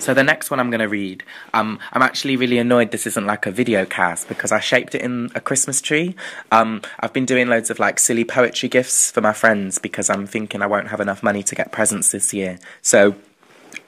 So 0.00 0.14
the 0.14 0.24
next 0.24 0.50
one 0.50 0.58
I'm 0.58 0.70
going 0.70 0.80
to 0.80 0.88
read, 0.88 1.24
um, 1.52 1.78
I'm 1.92 2.00
actually 2.00 2.34
really 2.34 2.56
annoyed 2.56 2.90
this 2.90 3.06
isn't 3.06 3.26
like 3.26 3.44
a 3.44 3.50
video 3.50 3.84
cast 3.84 4.28
because 4.28 4.50
I 4.50 4.58
shaped 4.58 4.94
it 4.94 5.02
in 5.02 5.30
a 5.34 5.40
Christmas 5.40 5.82
tree. 5.82 6.16
Um, 6.50 6.80
I've 7.00 7.12
been 7.12 7.26
doing 7.26 7.48
loads 7.48 7.68
of 7.68 7.78
like 7.78 7.98
silly 7.98 8.24
poetry 8.24 8.70
gifts 8.70 9.10
for 9.10 9.20
my 9.20 9.34
friends 9.34 9.78
because 9.78 10.08
I'm 10.08 10.26
thinking 10.26 10.62
I 10.62 10.66
won't 10.66 10.88
have 10.88 11.00
enough 11.00 11.22
money 11.22 11.42
to 11.42 11.54
get 11.54 11.70
presents 11.70 12.12
this 12.12 12.32
year. 12.32 12.58
So 12.80 13.14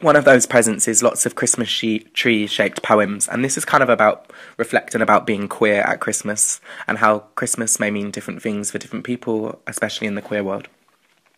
one 0.02 0.16
of 0.16 0.24
those 0.24 0.46
presents 0.46 0.88
is 0.88 1.02
lots 1.02 1.24
of 1.24 1.36
Christmas 1.36 1.70
tree 1.70 2.46
shaped 2.46 2.82
poems, 2.82 3.28
and 3.28 3.44
this 3.44 3.56
is 3.56 3.64
kind 3.64 3.82
of 3.82 3.88
about 3.88 4.32
reflecting 4.56 5.00
about 5.00 5.26
being 5.26 5.46
queer 5.48 5.82
at 5.82 6.00
Christmas 6.00 6.60
and 6.88 6.98
how 6.98 7.20
Christmas 7.36 7.78
may 7.78 7.90
mean 7.90 8.10
different 8.10 8.42
things 8.42 8.70
for 8.70 8.78
different 8.78 9.04
people, 9.04 9.62
especially 9.66 10.08
in 10.08 10.16
the 10.16 10.22
queer 10.22 10.42
world. 10.42 10.68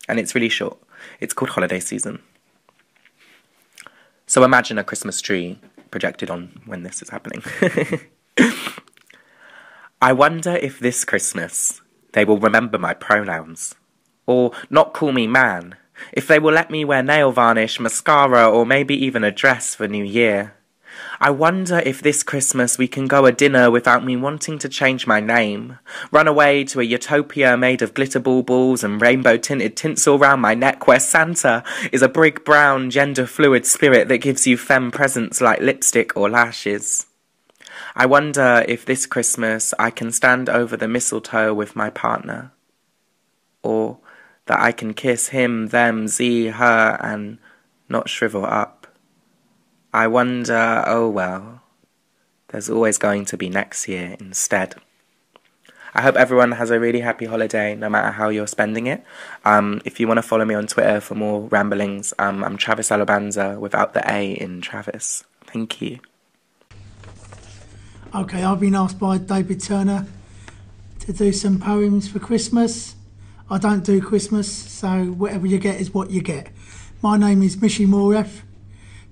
And 0.09 0.18
it's 0.18 0.35
really 0.35 0.48
short. 0.48 0.79
It's 1.20 1.35
called 1.35 1.50
Holiday 1.50 1.79
Season. 1.79 2.22
So 4.27 4.44
imagine 4.44 4.79
a 4.79 4.85
Christmas 4.85 5.20
tree 5.20 5.59
projected 5.90 6.31
on 6.31 6.62
when 6.64 6.83
this 6.83 7.03
is 7.03 7.11
happening. 7.11 7.42
I 10.00 10.12
wonder 10.12 10.57
if 10.57 10.79
this 10.79 11.05
Christmas 11.05 11.83
they 12.12 12.24
will 12.24 12.38
remember 12.38 12.79
my 12.79 12.94
pronouns, 12.94 13.74
or 14.27 14.53
not 14.70 14.94
call 14.94 15.12
me 15.12 15.27
man 15.27 15.77
if 16.12 16.26
they 16.26 16.38
will 16.38 16.52
let 16.52 16.70
me 16.70 16.85
wear 16.85 17.02
nail 17.02 17.33
varnish, 17.33 17.78
mascara, 17.80 18.48
or 18.48 18.64
maybe 18.66 18.94
even 18.94 19.24
a 19.24 19.30
dress 19.30 19.74
for 19.74 19.88
New 19.88 20.04
Year. 20.04 20.54
I 21.20 21.30
wonder 21.30 21.78
if 21.85 22.02
this 22.02 22.22
Christmas 22.22 22.78
we 22.78 22.88
can 22.88 23.07
go 23.07 23.26
a 23.26 23.33
dinner 23.33 23.70
without 23.70 24.04
me 24.04 24.16
wanting 24.16 24.59
to 24.61 24.68
change 24.68 25.07
my 25.07 25.20
name, 25.20 25.78
run 26.11 26.28
away 26.28 26.64
to 26.64 26.80
a 26.80 26.85
utopia 26.85 27.57
made 27.57 27.83
of 27.83 27.94
glitter 27.94 28.20
baubles 28.20 28.85
and 28.85 29.00
rainbow 29.00 29.37
tinted 29.37 29.76
tinsel 29.76 30.18
round 30.18 30.42
my 30.42 30.54
neck 30.54 30.87
where 30.87 31.00
Santa 31.00 31.64
is 31.92 32.02
a 32.02 32.09
brig 32.09 32.44
brown 32.44 32.90
gender 32.90 33.26
fluid 33.26 33.66
spirit 33.66 34.09
that 34.09 34.18
gives 34.18 34.46
you 34.46 34.57
femme 34.57 34.90
presents 34.90 35.40
like 35.40 35.61
lipstick 35.61 36.16
or 36.16 36.28
lashes. 36.28 37.07
I 37.96 38.07
wonder 38.07 38.64
if 38.68 38.85
this 38.85 39.07
Christmas 39.07 39.72
I 39.78 39.90
can 39.90 40.12
stand 40.12 40.48
over 40.48 40.76
the 40.76 40.88
mistletoe 40.88 41.54
with 41.54 41.76
my 41.76 41.90
partner. 41.90 42.52
Or 43.62 43.98
that 44.46 44.61
I 44.61 44.72
can 44.72 44.94
kiss 44.94 45.28
him, 45.28 45.68
them, 45.68 46.09
ze, 46.09 46.48
her, 46.48 46.98
and 47.00 47.38
not 47.88 48.09
shrivel 48.09 48.44
up. 48.44 48.87
I 49.92 50.07
wonder, 50.07 50.85
oh 50.87 51.09
well, 51.09 51.62
there's 52.48 52.68
always 52.68 52.98
going 52.98 53.24
to 53.26 53.37
be 53.37 53.48
next 53.48 53.88
year 53.88 54.16
instead. 54.20 54.74
I 55.96 56.02
hope 56.02 56.16
everyone 56.16 56.52
has 56.52 56.70
a 56.70 56.80
really 56.80 57.00
happy 57.00 57.26
holiday, 57.26 57.76
no 57.76 57.88
matter 57.88 58.11
how 58.11 58.28
you're 58.28 58.48
spending 58.48 58.88
it. 58.88 59.04
Um, 59.44 59.80
if 59.85 60.00
you 60.00 60.09
want 60.09 60.18
to 60.18 60.22
follow 60.22 60.44
me 60.44 60.54
on 60.54 60.66
Twitter 60.66 61.00
for 61.00 61.14
more 61.14 61.42
ramblings, 61.42 62.12
um, 62.18 62.42
I'm 62.42 62.57
Travis 62.57 62.90
Alabanza 62.90 63.57
without 63.61 63.94
the 63.94 64.02
A 64.12 64.33
in 64.33 64.61
Travis. 64.61 65.22
Thank 65.44 65.80
you. 65.80 66.00
Okay, 68.12 68.42
I've 68.42 68.59
been 68.59 68.74
asked 68.74 68.98
by 68.98 69.18
David 69.18 69.61
Turner 69.61 70.07
to 71.00 71.12
do 71.12 71.33
some 71.33 71.61
poems 71.61 72.09
for 72.09 72.18
Christmas. 72.18 72.96
I 73.50 73.59
don't 73.59 73.85
do 73.85 74.00
Christmas, 74.00 74.50
so 74.50 75.04
whatever 75.04 75.46
you 75.46 75.59
get 75.59 75.80
is 75.80 75.92
what 75.92 76.11
you 76.11 76.22
get. 76.22 76.48
My 77.02 77.18
name 77.18 77.42
is 77.42 77.57
Mishi 77.57 77.87
Morath. 77.87 78.40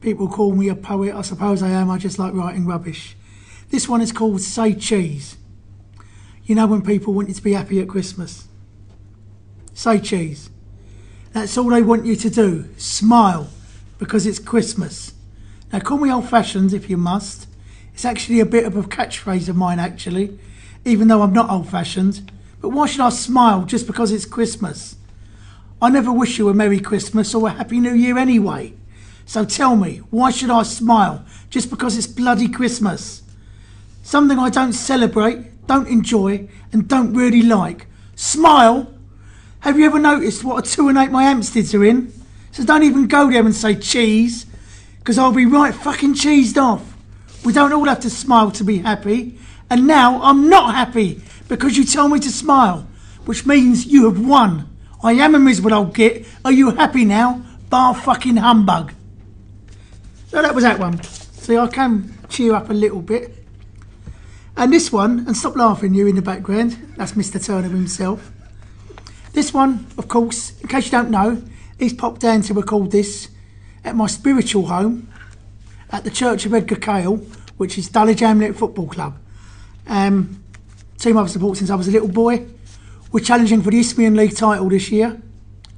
People 0.01 0.27
call 0.27 0.55
me 0.55 0.69
a 0.69 0.75
poet. 0.75 1.15
I 1.15 1.21
suppose 1.21 1.63
I 1.63 1.69
am. 1.69 1.91
I 1.91 1.99
just 1.99 2.19
like 2.19 2.33
writing 2.33 2.67
rubbish. 2.67 3.15
This 3.69 3.89
one 3.89 4.01
is 4.01 4.11
called 4.11 4.41
Say 4.41 4.75
Cheese. 4.75 5.37
You 6.45 6.55
know 6.55 6.67
when 6.67 6.83
people 6.83 7.13
want 7.13 7.29
you 7.29 7.35
to 7.35 7.43
be 7.43 7.53
happy 7.53 7.81
at 7.81 7.89
Christmas? 7.89 8.49
Say 9.75 10.01
cheese. 10.01 10.51
That's 11.33 11.57
all 11.57 11.71
they 11.71 11.83
want 11.83 12.05
you 12.05 12.17
to 12.17 12.31
do. 12.31 12.69
Smile 12.77 13.49
because 13.99 14.27
it's 14.27 14.39
Christmas. 14.39 15.13
Now 15.73 15.81
call 15.81 15.99
me 15.99 16.11
old 16.11 16.29
fashioned 16.29 16.73
if 16.73 16.91
you 16.91 16.97
must. 16.97 17.47
It's 17.95 18.05
actually 18.05 18.41
a 18.41 18.47
bit 18.47 18.65
of 18.65 18.77
a 18.77 18.83
catchphrase 18.83 19.49
of 19.49 19.57
mine, 19.57 19.79
actually, 19.79 20.39
even 20.85 21.09
though 21.09 21.23
I'm 21.23 21.33
not 21.33 21.51
old 21.51 21.69
fashioned. 21.69 22.31
But 22.63 22.69
why 22.69 22.87
should 22.87 23.01
I 23.01 23.09
smile 23.09 23.65
just 23.65 23.89
because 23.89 24.13
it's 24.13 24.25
Christmas? 24.25 24.95
I 25.83 25.91
never 25.91 26.13
wish 26.13 26.39
you 26.39 26.49
a 26.49 26.55
Merry 26.55 26.79
Christmas 26.79 27.35
or 27.35 27.49
a 27.49 27.51
Happy 27.51 27.81
New 27.81 27.93
Year 27.93 28.17
anyway. 28.17 28.75
So 29.27 29.45
tell 29.45 29.75
me, 29.75 29.97
why 30.11 30.31
should 30.31 30.49
I 30.49 30.63
smile 30.63 31.25
just 31.51 31.71
because 31.71 31.99
it's 31.99 32.07
bloody 32.07 32.49
Christmas? 32.49 33.23
Something 34.05 34.39
I 34.39 34.49
don't 34.49 34.75
celebrate, 34.75 35.67
don't 35.67 35.89
enjoy, 35.89 36.49
and 36.73 36.87
don't 36.87 37.13
really 37.13 37.43
like. 37.43 37.87
Smile? 38.15 38.95
Have 39.61 39.77
you 39.77 39.85
ever 39.87 39.99
noticed 39.99 40.45
what 40.45 40.65
a 40.65 40.71
two 40.71 40.89
and 40.89 40.97
eight 40.99 41.11
my 41.11 41.25
Hampsteads 41.25 41.75
are 41.75 41.85
in? 41.85 42.13
So 42.53 42.65
don't 42.65 42.85
even 42.85 43.09
go 43.09 43.29
there 43.29 43.45
and 43.45 43.55
say 43.55 43.75
cheese, 43.75 44.47
because 45.01 45.19
I'll 45.19 45.33
be 45.33 45.47
right 45.47 45.75
fucking 45.75 46.15
cheesed 46.15 46.63
off. 46.63 46.97
We 47.45 47.53
don't 47.53 47.73
all 47.73 47.87
have 47.87 48.01
to 48.01 48.11
smile 48.11 48.53
to 48.53 48.63
be 48.63 48.79
happy, 48.79 49.37
and 49.69 49.89
now 49.89 50.23
I'm 50.23 50.49
not 50.49 50.77
happy 50.77 51.23
because 51.53 51.77
you 51.77 51.85
tell 51.85 52.09
me 52.09 52.19
to 52.19 52.31
smile, 52.31 52.89
which 53.27 53.45
means 53.45 53.85
you 53.85 54.11
have 54.11 54.19
won. 54.19 54.67
I 55.03 55.13
am 55.13 55.35
a 55.35 55.39
miserable 55.39 55.75
old 55.75 55.95
git. 55.95 56.25
Are 56.47 56.51
you 56.51 56.71
happy 56.71 57.05
now? 57.05 57.45
Bar 57.69 57.95
fucking 57.95 58.37
humbug. 58.39 58.95
So 60.29 60.41
that 60.41 60.55
was 60.55 60.65
that 60.65 60.79
one. 60.79 61.03
See, 61.03 61.59
I 61.59 61.67
can 61.67 62.17
cheer 62.31 62.55
up 62.55 62.71
a 62.71 62.73
little 62.73 63.03
bit. 63.03 63.45
And 64.57 64.73
this 64.73 64.91
one, 64.91 65.27
and 65.27 65.37
stop 65.37 65.55
laughing, 65.55 65.93
you 65.93 66.07
in 66.07 66.17
the 66.17 66.23
background. 66.23 66.95
That's 66.97 67.13
Mr. 67.13 67.45
Turner 67.45 67.69
himself. 67.69 68.33
This 69.35 69.53
one, 69.53 69.87
of 69.99 70.09
course, 70.09 70.59
in 70.61 70.69
case 70.69 70.87
you 70.87 70.93
don't 70.93 71.11
know, 71.11 71.43
he's 71.79 71.93
popped 71.93 72.23
down 72.23 72.41
to 72.43 72.55
record 72.55 72.93
this 72.93 73.29
at 73.85 73.95
my 73.95 74.07
spiritual 74.07 74.69
home 74.69 75.13
at 75.91 76.05
the 76.05 76.11
Church 76.11 76.47
of 76.47 76.55
Edgar 76.55 76.77
Kail, 76.77 77.17
which 77.59 77.77
is 77.77 77.91
Dulwich 77.91 78.21
Hamlet 78.21 78.57
Football 78.57 78.87
Club. 78.87 79.19
Um, 79.87 80.42
team 81.03 81.19
I've 81.19 81.31
supported 81.31 81.59
since 81.59 81.71
I 81.71 81.75
was 81.75 81.89
a 81.89 81.91
little 81.91 82.09
boy. 82.09 82.47
We're 83.11 83.25
challenging 83.25 83.61
for 83.61 83.73
the 83.73 83.81
Isthmian 83.81 84.15
League 84.15 84.37
title 84.37 84.69
this 84.69 84.93
year. 84.93 85.21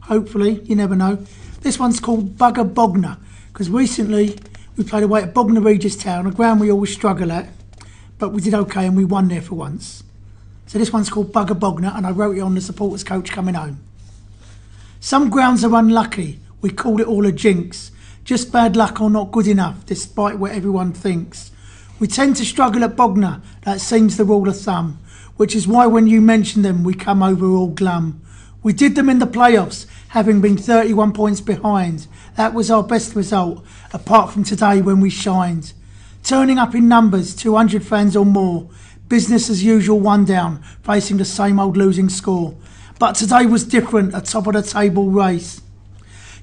Hopefully, 0.02 0.60
you 0.64 0.76
never 0.76 0.94
know. 0.94 1.24
This 1.62 1.78
one's 1.78 1.98
called 1.98 2.36
Bugger 2.36 2.74
Bognor 2.74 3.16
because 3.50 3.70
recently 3.70 4.38
we 4.76 4.84
played 4.84 5.02
away 5.02 5.22
at 5.22 5.32
Bognor 5.32 5.62
Regis 5.62 5.96
Town, 5.96 6.26
a 6.26 6.30
ground 6.30 6.60
we 6.60 6.70
always 6.70 6.92
struggle 6.92 7.32
at, 7.32 7.48
but 8.18 8.30
we 8.32 8.42
did 8.42 8.52
okay 8.52 8.86
and 8.86 8.98
we 8.98 9.06
won 9.06 9.28
there 9.28 9.40
for 9.40 9.54
once. 9.54 10.04
So 10.66 10.78
this 10.78 10.92
one's 10.92 11.08
called 11.08 11.32
Bugger 11.32 11.58
Bognor 11.58 11.92
and 11.96 12.06
I 12.06 12.10
wrote 12.10 12.36
it 12.36 12.40
on 12.40 12.54
the 12.54 12.60
supporters 12.60 13.02
coach 13.02 13.30
coming 13.30 13.54
home. 13.54 13.80
Some 15.00 15.30
grounds 15.30 15.64
are 15.64 15.74
unlucky. 15.74 16.38
We 16.60 16.68
call 16.68 17.00
it 17.00 17.06
all 17.06 17.24
a 17.24 17.32
jinx. 17.32 17.92
Just 18.24 18.52
bad 18.52 18.76
luck 18.76 19.00
or 19.00 19.08
not 19.08 19.32
good 19.32 19.46
enough, 19.46 19.86
despite 19.86 20.38
what 20.38 20.52
everyone 20.52 20.92
thinks. 20.92 21.50
We 21.98 22.08
tend 22.08 22.36
to 22.36 22.44
struggle 22.44 22.84
at 22.84 22.96
Bognor, 22.96 23.40
that 23.62 23.80
seems 23.80 24.18
the 24.18 24.24
rule 24.24 24.48
of 24.48 24.60
thumb, 24.60 24.98
which 25.36 25.54
is 25.54 25.66
why 25.66 25.86
when 25.86 26.06
you 26.06 26.20
mention 26.20 26.62
them, 26.62 26.84
we 26.84 26.94
come 26.94 27.22
over 27.22 27.46
all 27.46 27.68
glum. 27.68 28.20
We 28.62 28.72
did 28.72 28.94
them 28.94 29.08
in 29.08 29.18
the 29.18 29.26
playoffs, 29.26 29.86
having 30.08 30.40
been 30.40 30.56
31 30.56 31.12
points 31.12 31.40
behind. 31.40 32.06
That 32.36 32.54
was 32.54 32.70
our 32.70 32.82
best 32.82 33.14
result, 33.14 33.64
apart 33.92 34.32
from 34.32 34.44
today 34.44 34.80
when 34.80 35.00
we 35.00 35.10
shined. 35.10 35.72
Turning 36.22 36.58
up 36.58 36.74
in 36.74 36.88
numbers, 36.88 37.34
200 37.34 37.84
fans 37.84 38.16
or 38.16 38.24
more. 38.24 38.70
Business 39.08 39.50
as 39.50 39.62
usual, 39.62 40.00
one 40.00 40.24
down, 40.24 40.62
facing 40.82 41.18
the 41.18 41.24
same 41.24 41.60
old 41.60 41.76
losing 41.76 42.08
score. 42.08 42.56
But 42.98 43.14
today 43.14 43.44
was 43.44 43.64
different, 43.64 44.14
a 44.14 44.20
top 44.20 44.46
of 44.46 44.54
the 44.54 44.62
table 44.62 45.10
race. 45.10 45.60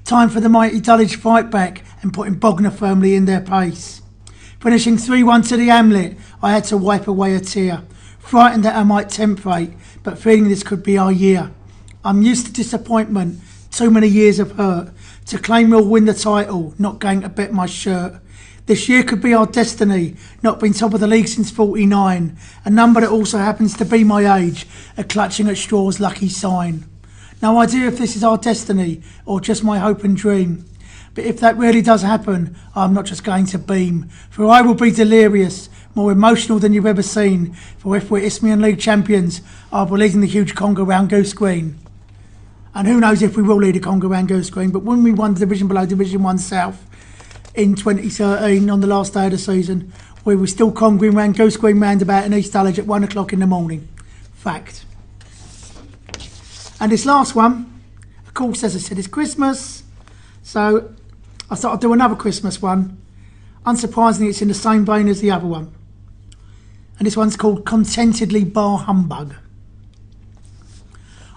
Time 0.04 0.28
for 0.28 0.40
the 0.40 0.48
mighty 0.48 0.80
Dulwich 0.80 1.16
fight 1.16 1.50
back 1.50 1.82
and 2.02 2.12
putting 2.12 2.34
Bognor 2.34 2.70
firmly 2.70 3.14
in 3.14 3.24
their 3.24 3.40
pace. 3.40 4.02
Finishing 4.60 4.98
3 4.98 5.22
1 5.24 5.42
to 5.42 5.56
the 5.56 5.66
Hamlet, 5.66 6.16
I 6.40 6.52
had 6.52 6.64
to 6.64 6.76
wipe 6.76 7.08
away 7.08 7.34
a 7.34 7.40
tear. 7.40 7.82
Frightened 8.22 8.64
that 8.64 8.76
I 8.76 8.82
might 8.82 9.10
temperate, 9.10 9.72
but 10.02 10.18
feeling 10.18 10.48
this 10.48 10.62
could 10.62 10.82
be 10.82 10.96
our 10.96 11.12
year. 11.12 11.50
I'm 12.04 12.22
used 12.22 12.46
to 12.46 12.52
disappointment, 12.52 13.40
too 13.70 13.90
many 13.90 14.08
years 14.08 14.38
of 14.38 14.52
hurt. 14.52 14.92
To 15.26 15.38
claim 15.38 15.70
we'll 15.70 15.86
win 15.86 16.06
the 16.06 16.14
title, 16.14 16.74
not 16.78 16.98
going 16.98 17.20
to 17.20 17.28
bet 17.28 17.52
my 17.52 17.66
shirt. 17.66 18.20
This 18.66 18.88
year 18.88 19.02
could 19.02 19.20
be 19.20 19.34
our 19.34 19.46
destiny, 19.46 20.16
not 20.42 20.60
being 20.60 20.72
top 20.72 20.94
of 20.94 21.00
the 21.00 21.06
league 21.06 21.28
since 21.28 21.50
49. 21.50 22.36
A 22.64 22.70
number 22.70 23.00
that 23.00 23.10
also 23.10 23.38
happens 23.38 23.76
to 23.76 23.84
be 23.84 24.02
my 24.02 24.38
age, 24.38 24.66
a 24.96 25.04
clutching 25.04 25.48
at 25.48 25.58
straws 25.58 26.00
lucky 26.00 26.28
sign. 26.28 26.84
No 27.42 27.58
idea 27.58 27.88
if 27.88 27.98
this 27.98 28.16
is 28.16 28.24
our 28.24 28.38
destiny 28.38 29.02
or 29.26 29.40
just 29.40 29.64
my 29.64 29.78
hope 29.78 30.04
and 30.04 30.16
dream. 30.16 30.64
But 31.14 31.24
if 31.24 31.40
that 31.40 31.58
really 31.58 31.82
does 31.82 32.02
happen, 32.02 32.56
I'm 32.74 32.94
not 32.94 33.04
just 33.04 33.24
going 33.24 33.46
to 33.46 33.58
beam, 33.58 34.08
for 34.30 34.46
I 34.46 34.62
will 34.62 34.74
be 34.74 34.90
delirious, 34.90 35.68
more 35.94 36.12
emotional 36.12 36.58
than 36.58 36.72
you've 36.72 36.86
ever 36.86 37.02
seen. 37.02 37.52
For 37.78 37.96
if 37.96 38.10
we're 38.10 38.22
Isthmian 38.22 38.60
League 38.60 38.80
champions, 38.80 39.40
be 39.40 39.76
leading 39.76 40.20
the 40.20 40.26
huge 40.26 40.54
conga 40.54 40.86
round 40.86 41.10
Goose 41.10 41.32
Green. 41.32 41.78
And 42.74 42.88
who 42.88 43.00
knows 43.00 43.22
if 43.22 43.36
we 43.36 43.42
will 43.42 43.56
lead 43.56 43.76
a 43.76 43.80
conga 43.80 44.08
round 44.08 44.28
Goose 44.28 44.48
Green, 44.48 44.70
but 44.70 44.82
when 44.82 45.02
we 45.02 45.12
won 45.12 45.34
the 45.34 45.40
division 45.40 45.68
below 45.68 45.84
Division 45.84 46.22
1 46.22 46.38
South 46.38 46.86
in 47.54 47.74
2013 47.74 48.70
on 48.70 48.80
the 48.80 48.86
last 48.86 49.12
day 49.12 49.26
of 49.26 49.32
the 49.32 49.38
season, 49.38 49.92
we 50.24 50.36
were 50.36 50.46
still 50.46 50.72
congering 50.72 51.14
round 51.14 51.36
Goose 51.36 51.56
Green 51.56 51.78
roundabout 51.80 52.24
in 52.24 52.32
East 52.32 52.52
Dulwich 52.54 52.78
at 52.78 52.86
1 52.86 53.04
o'clock 53.04 53.32
in 53.32 53.40
the 53.40 53.46
morning. 53.46 53.88
Fact. 54.34 54.86
And 56.80 56.90
this 56.90 57.04
last 57.04 57.34
one, 57.34 57.80
of 58.26 58.32
course, 58.32 58.64
as 58.64 58.74
I 58.74 58.78
said, 58.78 58.98
it's 58.98 59.06
Christmas. 59.06 59.82
So 60.42 60.94
I 61.50 61.54
thought 61.54 61.74
I'd 61.74 61.80
do 61.80 61.92
another 61.92 62.16
Christmas 62.16 62.62
one. 62.62 62.98
Unsurprisingly, 63.66 64.30
it's 64.30 64.42
in 64.42 64.48
the 64.48 64.54
same 64.54 64.84
vein 64.84 65.06
as 65.08 65.20
the 65.20 65.30
other 65.30 65.46
one. 65.46 65.72
And 66.98 67.06
this 67.06 67.16
one's 67.16 67.36
called 67.36 67.64
Contentedly 67.64 68.44
Bar 68.44 68.78
Humbug. 68.78 69.34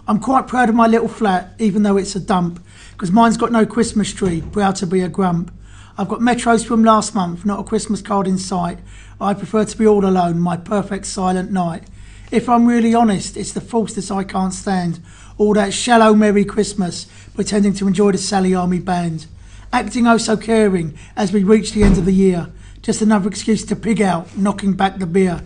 I'm 0.08 0.20
quite 0.20 0.48
proud 0.48 0.70
of 0.70 0.76
my 0.76 0.86
little 0.86 1.08
flat, 1.08 1.54
even 1.58 1.82
though 1.82 1.98
it's 1.98 2.16
a 2.16 2.20
dump, 2.20 2.64
because 2.92 3.12
mine's 3.12 3.38
got 3.38 3.52
no 3.52 3.66
Christmas 3.66 4.14
tree, 4.14 4.42
proud 4.42 4.76
to 4.78 4.86
be 4.86 5.02
a 5.02 5.10
grump. 5.10 5.52
I've 5.98 6.10
got 6.10 6.20
metros 6.20 6.66
from 6.66 6.84
last 6.84 7.16
month, 7.16 7.46
not 7.46 7.60
a 7.60 7.64
Christmas 7.64 8.02
card 8.02 8.28
in 8.28 8.38
sight. 8.38 8.80
I 9.20 9.34
prefer 9.34 9.66
to 9.66 9.78
be 9.78 9.88
all 9.88 10.06
alone, 10.06 10.40
my 10.40 10.58
perfect 10.58 11.06
silent 11.06 11.52
night. 11.52 11.86
If 12.32 12.50
I'm 12.50 12.68
really 12.68 12.94
honest, 12.94 13.38
it's 13.38 13.54
the 13.54 13.62
falseness 13.62 14.12
I 14.12 14.24
can't 14.24 14.54
stand. 14.54 15.00
All 15.38 15.54
that 15.54 15.74
shallow 15.74 16.14
Merry 16.14 16.46
Christmas, 16.46 17.08
pretending 17.34 17.74
to 17.76 17.88
enjoy 17.88 18.12
the 18.12 18.18
Sally 18.18 18.54
Army 18.54 18.80
band. 18.80 19.26
Acting 19.72 20.06
oh 20.06 20.18
so 20.18 20.38
caring 20.38 20.98
as 21.16 21.32
we 21.32 21.44
reach 21.44 21.72
the 21.72 21.84
end 21.84 21.98
of 21.98 22.06
the 22.06 22.14
year. 22.14 22.52
Just 22.86 23.02
another 23.02 23.28
excuse 23.28 23.66
to 23.66 23.76
pig 23.76 24.00
out, 24.00 24.38
knocking 24.38 24.74
back 24.74 25.00
the 25.00 25.08
beer. 25.08 25.42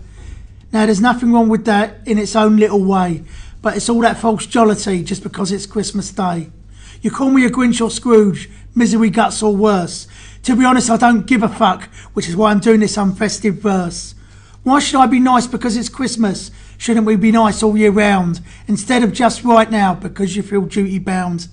Now, 0.73 0.86
there's 0.86 0.99
nothing 0.99 1.32
wrong 1.32 1.47
with 1.47 1.63
that 1.63 2.06
in 2.06 2.17
its 2.17 2.36
own 2.36 2.58
little 2.58 2.84
way, 2.84 3.23
but 3.62 3.78
it's 3.78 3.88
all 3.88 4.02
that 4.02 4.17
false 4.17 4.45
jollity 4.45 5.04
just 5.04 5.23
because 5.23 5.54
it's 5.54 5.65
Christmas 5.65 6.12
Day. 6.12 6.49
You 7.02 7.12
call 7.12 7.30
me 7.30 7.45
a 7.45 7.49
Grinch 7.49 7.80
or 7.80 7.89
Scrooge, 7.89 8.49
misery 8.75 9.10
guts 9.10 9.41
or 9.41 9.56
worse. 9.56 10.06
To 10.43 10.54
be 10.58 10.65
honest, 10.65 10.89
I 10.89 10.97
don't 10.97 11.25
give 11.25 11.41
a 11.41 11.47
fuck, 11.47 11.84
which 12.12 12.28
is 12.28 12.36
why 12.36 12.52
I'm 12.52 12.60
doing 12.60 12.82
this 12.82 12.97
unfestive 12.97 13.60
verse. 13.60 14.15
Why 14.63 14.80
should 14.80 14.99
I 14.99 15.08
be 15.08 15.21
nice 15.21 15.47
because 15.47 15.78
it's 15.78 15.88
Christmas? 15.88 16.52
Shouldn't 16.78 17.06
we 17.06 17.15
be 17.15 17.32
nice 17.32 17.63
all 17.63 17.78
year 17.78 17.91
round 17.91 18.41
instead 18.67 19.02
of 19.02 19.13
just 19.13 19.45
right 19.45 19.71
now 19.71 19.95
because 19.95 20.36
you 20.36 20.43
feel 20.43 20.63
duty 20.63 20.99
bound? 20.99 21.47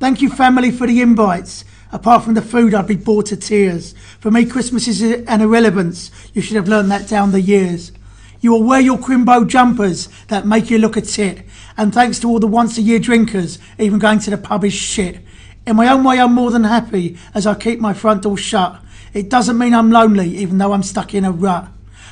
Thank 0.00 0.22
you, 0.22 0.28
family, 0.28 0.72
for 0.72 0.88
the 0.88 1.00
invites. 1.00 1.64
Apart 1.94 2.24
from 2.24 2.34
the 2.34 2.42
food, 2.42 2.74
I'd 2.74 2.88
be 2.88 2.96
bored 2.96 3.26
to 3.26 3.36
tears. 3.36 3.94
For 4.18 4.28
me, 4.28 4.44
Christmas 4.44 4.88
is 4.88 5.00
an 5.00 5.40
irrelevance. 5.40 6.10
You 6.34 6.42
should 6.42 6.56
have 6.56 6.66
learned 6.66 6.90
that 6.90 7.08
down 7.08 7.30
the 7.30 7.40
years. 7.40 7.92
You 8.40 8.50
will 8.50 8.64
wear 8.64 8.80
your 8.80 8.98
crimbo 8.98 9.46
jumpers 9.46 10.08
that 10.26 10.44
make 10.44 10.70
you 10.70 10.78
look 10.78 10.96
a 10.96 11.02
tit. 11.02 11.46
And 11.76 11.94
thanks 11.94 12.18
to 12.18 12.28
all 12.28 12.40
the 12.40 12.48
once 12.48 12.78
a 12.78 12.82
year 12.82 12.98
drinkers, 12.98 13.60
even 13.78 14.00
going 14.00 14.18
to 14.18 14.30
the 14.30 14.36
pub 14.36 14.64
is 14.64 14.72
shit. 14.74 15.20
In 15.68 15.76
my 15.76 15.86
own 15.86 16.02
way, 16.02 16.18
I'm 16.18 16.34
more 16.34 16.50
than 16.50 16.64
happy 16.64 17.16
as 17.32 17.46
I 17.46 17.54
keep 17.54 17.78
my 17.78 17.94
front 17.94 18.24
door 18.24 18.36
shut. 18.36 18.82
It 19.12 19.30
doesn't 19.30 19.56
mean 19.56 19.72
I'm 19.72 19.92
lonely, 19.92 20.36
even 20.38 20.58
though 20.58 20.72
I'm 20.72 20.82
stuck 20.82 21.14
in 21.14 21.24
a 21.24 21.30
rut. 21.30 21.68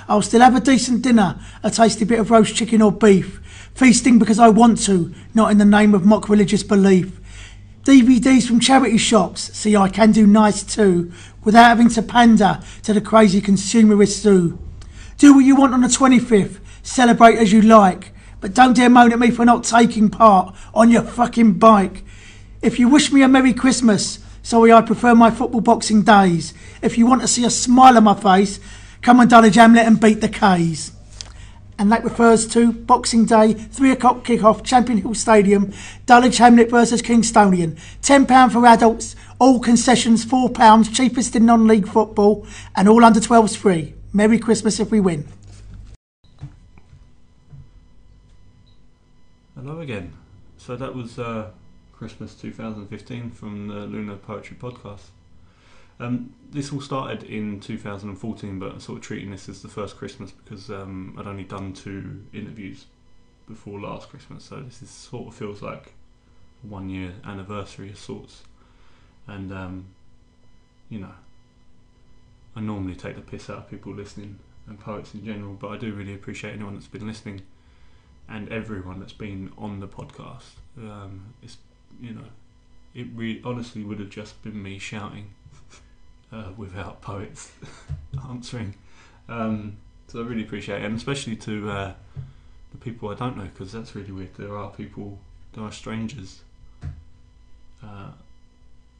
I'll 0.08 0.22
still 0.22 0.42
have 0.42 0.54
a 0.54 0.60
decent 0.60 1.02
dinner, 1.02 1.40
a 1.64 1.72
tasty 1.72 2.04
bit 2.04 2.20
of 2.20 2.30
roast 2.30 2.54
chicken 2.54 2.82
or 2.82 2.92
beef. 2.92 3.40
Feasting 3.74 4.20
because 4.20 4.38
I 4.38 4.48
want 4.48 4.84
to, 4.84 5.12
not 5.34 5.50
in 5.50 5.58
the 5.58 5.64
name 5.64 5.92
of 5.92 6.06
mock 6.06 6.28
religious 6.28 6.62
belief. 6.62 7.18
DVDs 7.84 8.46
from 8.46 8.60
charity 8.60 8.96
shops, 8.96 9.52
see 9.58 9.76
I 9.76 9.88
can 9.88 10.12
do 10.12 10.24
nice 10.24 10.62
too, 10.62 11.12
without 11.42 11.64
having 11.64 11.88
to 11.90 12.02
pander 12.02 12.60
to 12.84 12.92
the 12.92 13.00
crazy 13.00 13.40
consumerist 13.40 14.20
zoo. 14.20 14.56
Do 15.18 15.34
what 15.34 15.44
you 15.44 15.56
want 15.56 15.74
on 15.74 15.80
the 15.80 15.88
25th, 15.88 16.60
celebrate 16.84 17.38
as 17.38 17.52
you 17.52 17.60
like, 17.60 18.12
but 18.40 18.54
don't 18.54 18.76
dare 18.76 18.88
moan 18.88 19.12
at 19.12 19.18
me 19.18 19.32
for 19.32 19.44
not 19.44 19.64
taking 19.64 20.10
part 20.10 20.54
on 20.72 20.92
your 20.92 21.02
fucking 21.02 21.54
bike. 21.54 22.04
If 22.60 22.78
you 22.78 22.88
wish 22.88 23.10
me 23.10 23.22
a 23.22 23.28
Merry 23.28 23.52
Christmas, 23.52 24.20
sorry 24.44 24.72
I 24.72 24.80
prefer 24.82 25.16
my 25.16 25.32
football 25.32 25.60
boxing 25.60 26.02
days. 26.02 26.54
If 26.82 26.96
you 26.96 27.06
want 27.06 27.22
to 27.22 27.28
see 27.28 27.44
a 27.44 27.50
smile 27.50 27.96
on 27.96 28.04
my 28.04 28.14
face, 28.14 28.60
come 29.00 29.18
on 29.18 29.26
Dulwich 29.26 29.56
Hamlet 29.56 29.86
and 29.86 30.00
beat 30.00 30.20
the 30.20 30.28
K's. 30.28 30.92
And 31.82 31.90
that 31.90 32.04
refers 32.04 32.46
to 32.52 32.72
Boxing 32.72 33.24
Day, 33.24 33.54
3 33.54 33.90
o'clock 33.90 34.24
kick-off, 34.24 34.62
Champion 34.62 34.98
Hill 34.98 35.14
Stadium, 35.14 35.72
Dulwich 36.06 36.38
Hamlet 36.38 36.70
versus 36.70 37.02
Kingstonian. 37.02 37.76
£10 38.02 38.52
for 38.52 38.64
adults, 38.64 39.16
all 39.40 39.58
concessions 39.58 40.24
£4, 40.24 40.94
cheapest 40.94 41.34
in 41.34 41.44
non-league 41.44 41.88
football, 41.88 42.46
and 42.76 42.88
all 42.88 43.04
under 43.04 43.18
12s 43.18 43.56
free. 43.56 43.94
Merry 44.12 44.38
Christmas 44.38 44.78
if 44.78 44.92
we 44.92 45.00
win. 45.00 45.26
Hello 49.56 49.80
again. 49.80 50.12
So 50.58 50.76
that 50.76 50.94
was 50.94 51.18
uh, 51.18 51.50
Christmas 51.92 52.36
2015 52.36 53.32
from 53.32 53.66
the 53.66 53.86
Lunar 53.86 54.18
Poetry 54.18 54.56
Podcast. 54.56 55.08
Um, 56.00 56.34
this 56.50 56.72
all 56.72 56.80
started 56.80 57.22
in 57.24 57.60
2014, 57.60 58.58
but 58.58 58.72
I'm 58.72 58.80
sort 58.80 58.98
of 58.98 59.04
treating 59.04 59.30
this 59.30 59.48
as 59.48 59.62
the 59.62 59.68
first 59.68 59.96
Christmas 59.96 60.30
because 60.30 60.70
um, 60.70 61.16
I'd 61.18 61.26
only 61.26 61.44
done 61.44 61.72
two 61.72 62.24
interviews 62.32 62.86
before 63.46 63.80
last 63.80 64.08
Christmas, 64.08 64.44
so 64.44 64.60
this 64.60 64.82
is 64.82 64.90
sort 64.90 65.28
of 65.28 65.34
feels 65.34 65.62
like 65.62 65.94
one 66.62 66.88
year 66.88 67.12
anniversary 67.24 67.90
of 67.90 67.98
sorts. 67.98 68.42
And 69.26 69.52
um, 69.52 69.86
you 70.88 70.98
know, 70.98 71.14
I 72.56 72.60
normally 72.60 72.94
take 72.94 73.16
the 73.16 73.22
piss 73.22 73.48
out 73.48 73.58
of 73.58 73.70
people 73.70 73.94
listening 73.94 74.38
and 74.66 74.78
poets 74.78 75.14
in 75.14 75.24
general, 75.24 75.54
but 75.54 75.68
I 75.68 75.76
do 75.76 75.92
really 75.92 76.14
appreciate 76.14 76.54
anyone 76.54 76.74
that's 76.74 76.86
been 76.86 77.06
listening 77.06 77.42
and 78.28 78.48
everyone 78.50 79.00
that's 79.00 79.12
been 79.12 79.52
on 79.58 79.80
the 79.80 79.88
podcast. 79.88 80.54
Um, 80.78 81.34
it's 81.42 81.58
you 82.00 82.12
know, 82.12 82.24
it 82.94 83.06
re- 83.14 83.40
honestly 83.44 83.84
would 83.84 84.00
have 84.00 84.10
just 84.10 84.42
been 84.42 84.62
me 84.62 84.78
shouting 84.78 85.34
uh, 86.32 86.50
without 86.56 87.00
poets 87.02 87.52
answering. 88.28 88.74
Um, 89.28 89.76
so 90.08 90.20
I 90.20 90.24
really 90.24 90.42
appreciate 90.42 90.82
it, 90.82 90.84
and 90.84 90.96
especially 90.96 91.36
to 91.36 91.70
uh, 91.70 91.94
the 92.72 92.78
people 92.78 93.08
I 93.08 93.14
don't 93.14 93.36
know, 93.36 93.44
because 93.44 93.72
that's 93.72 93.94
really 93.94 94.12
weird. 94.12 94.34
There 94.34 94.56
are 94.56 94.70
people, 94.70 95.18
there 95.54 95.64
are 95.64 95.72
strangers 95.72 96.42
uh, 97.82 98.10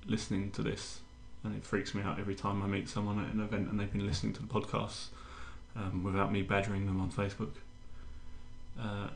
listening 0.07 0.51
to 0.53 0.63
this, 0.63 1.01
and 1.45 1.55
it 1.55 1.65
freaks 1.65 1.95
me 1.95 2.03
out 2.03 2.19
every 2.19 2.35
time 2.35 2.63
I 2.63 2.67
meet 2.67 2.89
someone 2.89 3.19
at 3.25 3.33
an 3.33 3.41
event 3.41 3.69
and 3.71 3.79
they've 3.79 3.93
been 3.93 4.07
listening 4.07 4.33
to 4.35 4.43
the 4.43 4.49
podcast 4.49 5.07
um, 5.77 6.03
without 6.03 6.33
me 6.33 6.43
badgering 6.43 6.87
them 6.87 7.01
on 7.01 7.11
Facebook. 7.11 7.53
Uh, 8.81 9.09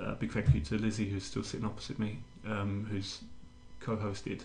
uh, 0.00 0.14
big 0.14 0.32
thank 0.32 0.52
you 0.54 0.60
to 0.60 0.76
Lizzie, 0.76 1.08
who's 1.08 1.24
still 1.24 1.42
sitting 1.42 1.66
opposite 1.66 1.98
me, 1.98 2.18
um, 2.46 2.86
who's 2.90 3.20
co-hosted 3.80 4.42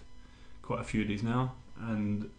quite 0.69 0.82
a 0.82 0.84
few 0.84 1.01
of 1.01 1.08
these 1.08 1.23
now, 1.23 1.53
and 1.79 2.29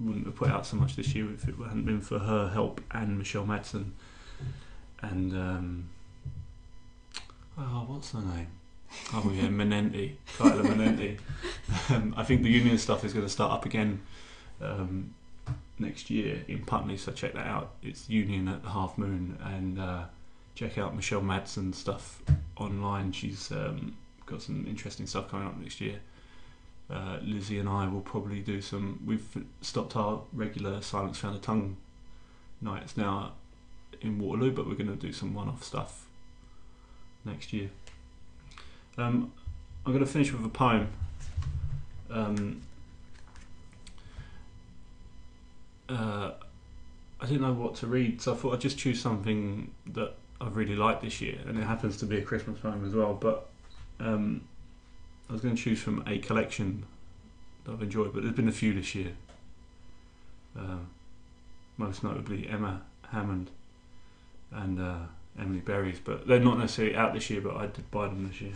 wouldn't 0.00 0.24
have 0.24 0.34
put 0.34 0.48
out 0.48 0.64
so 0.64 0.74
much 0.74 0.96
this 0.96 1.14
year 1.14 1.30
if 1.34 1.46
it 1.46 1.54
hadn't 1.54 1.84
been 1.84 2.00
for 2.00 2.18
her 2.18 2.48
help 2.48 2.80
and 2.92 3.18
Michelle 3.18 3.44
Madsen 3.44 3.90
and 5.02 5.34
um, 5.34 5.90
oh, 7.58 7.84
what's 7.88 8.12
her 8.12 8.20
name? 8.20 8.46
Oh 9.12 9.30
yeah, 9.34 9.48
Menenti, 9.48 10.14
Kyla 10.38 10.62
Menenti. 10.62 11.18
Um, 11.90 12.14
I 12.16 12.24
think 12.24 12.42
the 12.42 12.48
union 12.48 12.78
stuff 12.78 13.04
is 13.04 13.12
going 13.12 13.26
to 13.26 13.32
start 13.32 13.52
up 13.52 13.66
again 13.66 14.00
um, 14.62 15.14
next 15.78 16.08
year 16.08 16.42
in 16.48 16.64
Putney, 16.64 16.96
so 16.96 17.12
check 17.12 17.34
that 17.34 17.46
out. 17.46 17.72
It's 17.82 18.08
Union 18.08 18.48
at 18.48 18.62
the 18.62 18.70
Half 18.70 18.96
Moon, 18.96 19.38
and 19.44 19.78
uh, 19.78 20.04
check 20.54 20.78
out 20.78 20.96
Michelle 20.96 21.20
Madsen 21.20 21.74
stuff 21.74 22.22
online. 22.56 23.12
She's 23.12 23.52
um, 23.52 23.94
got 24.24 24.40
some 24.40 24.64
interesting 24.66 25.06
stuff 25.06 25.30
coming 25.30 25.46
up 25.46 25.58
next 25.58 25.80
year. 25.82 25.98
Uh, 26.92 27.18
Lizzie 27.22 27.58
and 27.58 27.68
I 27.68 27.88
will 27.88 28.02
probably 28.02 28.40
do 28.40 28.60
some. 28.60 29.02
We've 29.06 29.26
stopped 29.62 29.96
our 29.96 30.20
regular 30.32 30.82
Silence 30.82 31.18
Found 31.18 31.36
a 31.36 31.38
Tongue 31.38 31.76
nights 32.60 32.96
now 32.96 33.32
in 34.02 34.18
Waterloo, 34.18 34.52
but 34.52 34.66
we're 34.66 34.74
going 34.74 34.90
to 34.90 34.96
do 34.96 35.12
some 35.12 35.32
one-off 35.32 35.64
stuff 35.64 36.06
next 37.24 37.52
year. 37.52 37.70
Um, 38.98 39.32
I'm 39.86 39.92
going 39.92 40.04
to 40.04 40.10
finish 40.10 40.32
with 40.32 40.44
a 40.44 40.50
poem. 40.50 40.88
Um, 42.10 42.60
uh, 45.88 46.32
I 47.20 47.26
didn't 47.26 47.40
know 47.40 47.54
what 47.54 47.76
to 47.76 47.86
read, 47.86 48.20
so 48.20 48.34
I 48.34 48.36
thought 48.36 48.52
I'd 48.52 48.60
just 48.60 48.76
choose 48.76 49.00
something 49.00 49.70
that 49.86 50.14
I've 50.40 50.56
really 50.56 50.76
liked 50.76 51.02
this 51.02 51.20
year, 51.20 51.38
and 51.46 51.56
it 51.58 51.64
happens 51.64 51.96
to 51.98 52.06
be 52.06 52.18
a 52.18 52.22
Christmas 52.22 52.58
poem 52.58 52.84
as 52.84 52.94
well. 52.94 53.14
But 53.14 53.48
um, 53.98 54.42
I 55.28 55.32
was 55.32 55.42
going 55.42 55.56
to 55.56 55.62
choose 55.62 55.80
from 55.80 56.02
a 56.06 56.18
collection 56.18 56.84
that 57.64 57.72
I've 57.72 57.82
enjoyed, 57.82 58.12
but 58.12 58.22
there's 58.22 58.34
been 58.34 58.48
a 58.48 58.52
few 58.52 58.74
this 58.74 58.94
year. 58.94 59.12
Uh, 60.58 60.78
most 61.78 62.04
notably 62.04 62.48
Emma 62.48 62.82
Hammond 63.10 63.50
and 64.50 64.80
uh, 64.80 64.98
Emily 65.38 65.60
Berry's, 65.60 65.98
but 65.98 66.26
they're 66.26 66.40
not 66.40 66.58
necessarily 66.58 66.94
out 66.94 67.14
this 67.14 67.30
year. 67.30 67.40
But 67.40 67.56
I 67.56 67.66
did 67.66 67.90
buy 67.90 68.08
them 68.08 68.28
this 68.28 68.40
year, 68.40 68.54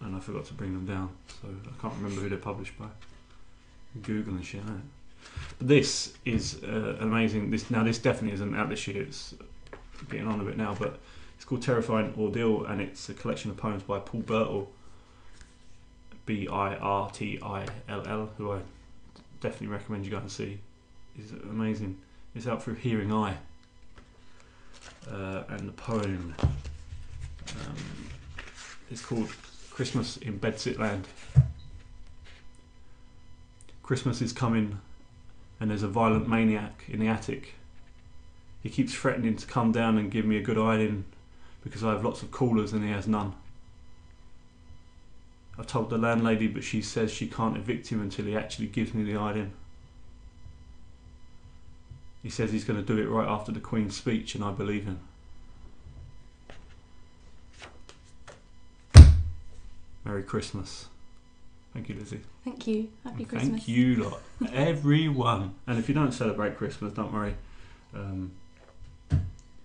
and 0.00 0.16
I 0.16 0.20
forgot 0.20 0.44
to 0.46 0.54
bring 0.54 0.72
them 0.72 0.86
down, 0.86 1.10
so 1.28 1.48
I 1.48 1.80
can't 1.80 1.94
remember 1.94 2.22
who 2.22 2.28
they're 2.28 2.38
published 2.38 2.76
by. 2.78 2.86
Google 4.02 4.34
and 4.34 4.44
shit. 4.44 4.62
Right? 4.62 4.80
But 5.58 5.68
this 5.68 6.14
is 6.24 6.62
uh, 6.62 6.96
amazing. 7.00 7.50
This 7.50 7.70
now 7.70 7.84
this 7.84 7.98
definitely 7.98 8.34
isn't 8.34 8.54
out 8.54 8.68
this 8.68 8.86
year. 8.86 9.02
It's 9.02 9.34
getting 10.10 10.26
on 10.26 10.40
a 10.40 10.44
bit 10.44 10.56
now, 10.56 10.76
but 10.78 10.98
it's 11.36 11.44
called 11.44 11.62
Terrifying 11.62 12.14
Ordeal, 12.18 12.64
and 12.66 12.80
it's 12.80 13.08
a 13.08 13.14
collection 13.14 13.50
of 13.50 13.56
poems 13.56 13.82
by 13.82 13.98
Paul 14.00 14.22
Birtill, 14.22 14.66
B 16.28 16.46
I 16.46 16.76
R 16.76 17.10
T 17.10 17.38
I 17.42 17.64
L 17.88 18.06
L, 18.06 18.30
who 18.36 18.52
I 18.52 18.58
definitely 19.40 19.68
recommend 19.68 20.04
you 20.04 20.10
go 20.10 20.18
and 20.18 20.30
see. 20.30 20.60
Is 21.18 21.32
amazing. 21.32 21.96
It's 22.34 22.46
out 22.46 22.62
through 22.62 22.74
Hearing 22.74 23.10
Eye 23.10 23.38
uh, 25.10 25.44
and 25.48 25.66
the 25.66 25.72
poem 25.72 26.34
um, 26.40 27.76
is 28.90 29.00
called 29.00 29.30
Christmas 29.70 30.18
in 30.18 30.38
Bedsit 30.38 31.02
Christmas 33.82 34.20
is 34.20 34.34
coming, 34.34 34.80
and 35.58 35.70
there's 35.70 35.82
a 35.82 35.88
violent 35.88 36.28
maniac 36.28 36.84
in 36.88 37.00
the 37.00 37.08
attic. 37.08 37.54
He 38.62 38.68
keeps 38.68 38.92
threatening 38.92 39.36
to 39.36 39.46
come 39.46 39.72
down 39.72 39.96
and 39.96 40.10
give 40.10 40.26
me 40.26 40.36
a 40.36 40.42
good 40.42 40.58
ironing 40.58 41.06
because 41.64 41.82
I 41.82 41.92
have 41.92 42.04
lots 42.04 42.22
of 42.22 42.30
callers 42.30 42.74
and 42.74 42.84
he 42.84 42.90
has 42.90 43.08
none. 43.08 43.34
I've 45.58 45.66
told 45.66 45.90
the 45.90 45.98
landlady, 45.98 46.46
but 46.46 46.62
she 46.62 46.80
says 46.80 47.10
she 47.10 47.26
can't 47.26 47.56
evict 47.56 47.88
him 47.88 48.00
until 48.00 48.26
he 48.26 48.36
actually 48.36 48.68
gives 48.68 48.94
me 48.94 49.02
the 49.02 49.20
item. 49.20 49.52
He 52.22 52.30
says 52.30 52.52
he's 52.52 52.64
going 52.64 52.78
to 52.78 52.86
do 52.86 53.00
it 53.00 53.08
right 53.08 53.26
after 53.26 53.50
the 53.50 53.60
Queen's 53.60 53.96
speech, 53.96 54.34
and 54.34 54.44
I 54.44 54.52
believe 54.52 54.84
him. 54.84 55.00
Merry 60.04 60.22
Christmas. 60.22 60.86
Thank 61.72 61.88
you, 61.88 61.96
Lizzie. 61.96 62.20
Thank 62.44 62.66
you. 62.66 62.88
Happy 63.04 63.24
And 63.24 63.28
Christmas. 63.28 63.50
Thank 63.50 63.68
you, 63.68 63.96
lot. 63.96 64.20
Everyone. 64.52 65.54
And 65.66 65.78
if 65.78 65.88
you 65.88 65.94
don't 65.94 66.12
celebrate 66.12 66.56
Christmas, 66.56 66.92
don't 66.92 67.12
worry. 67.12 67.34
Um, 67.94 68.32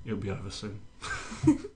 it'll 0.06 0.18
be 0.18 0.32
over 0.32 0.50
soon. 0.50 0.80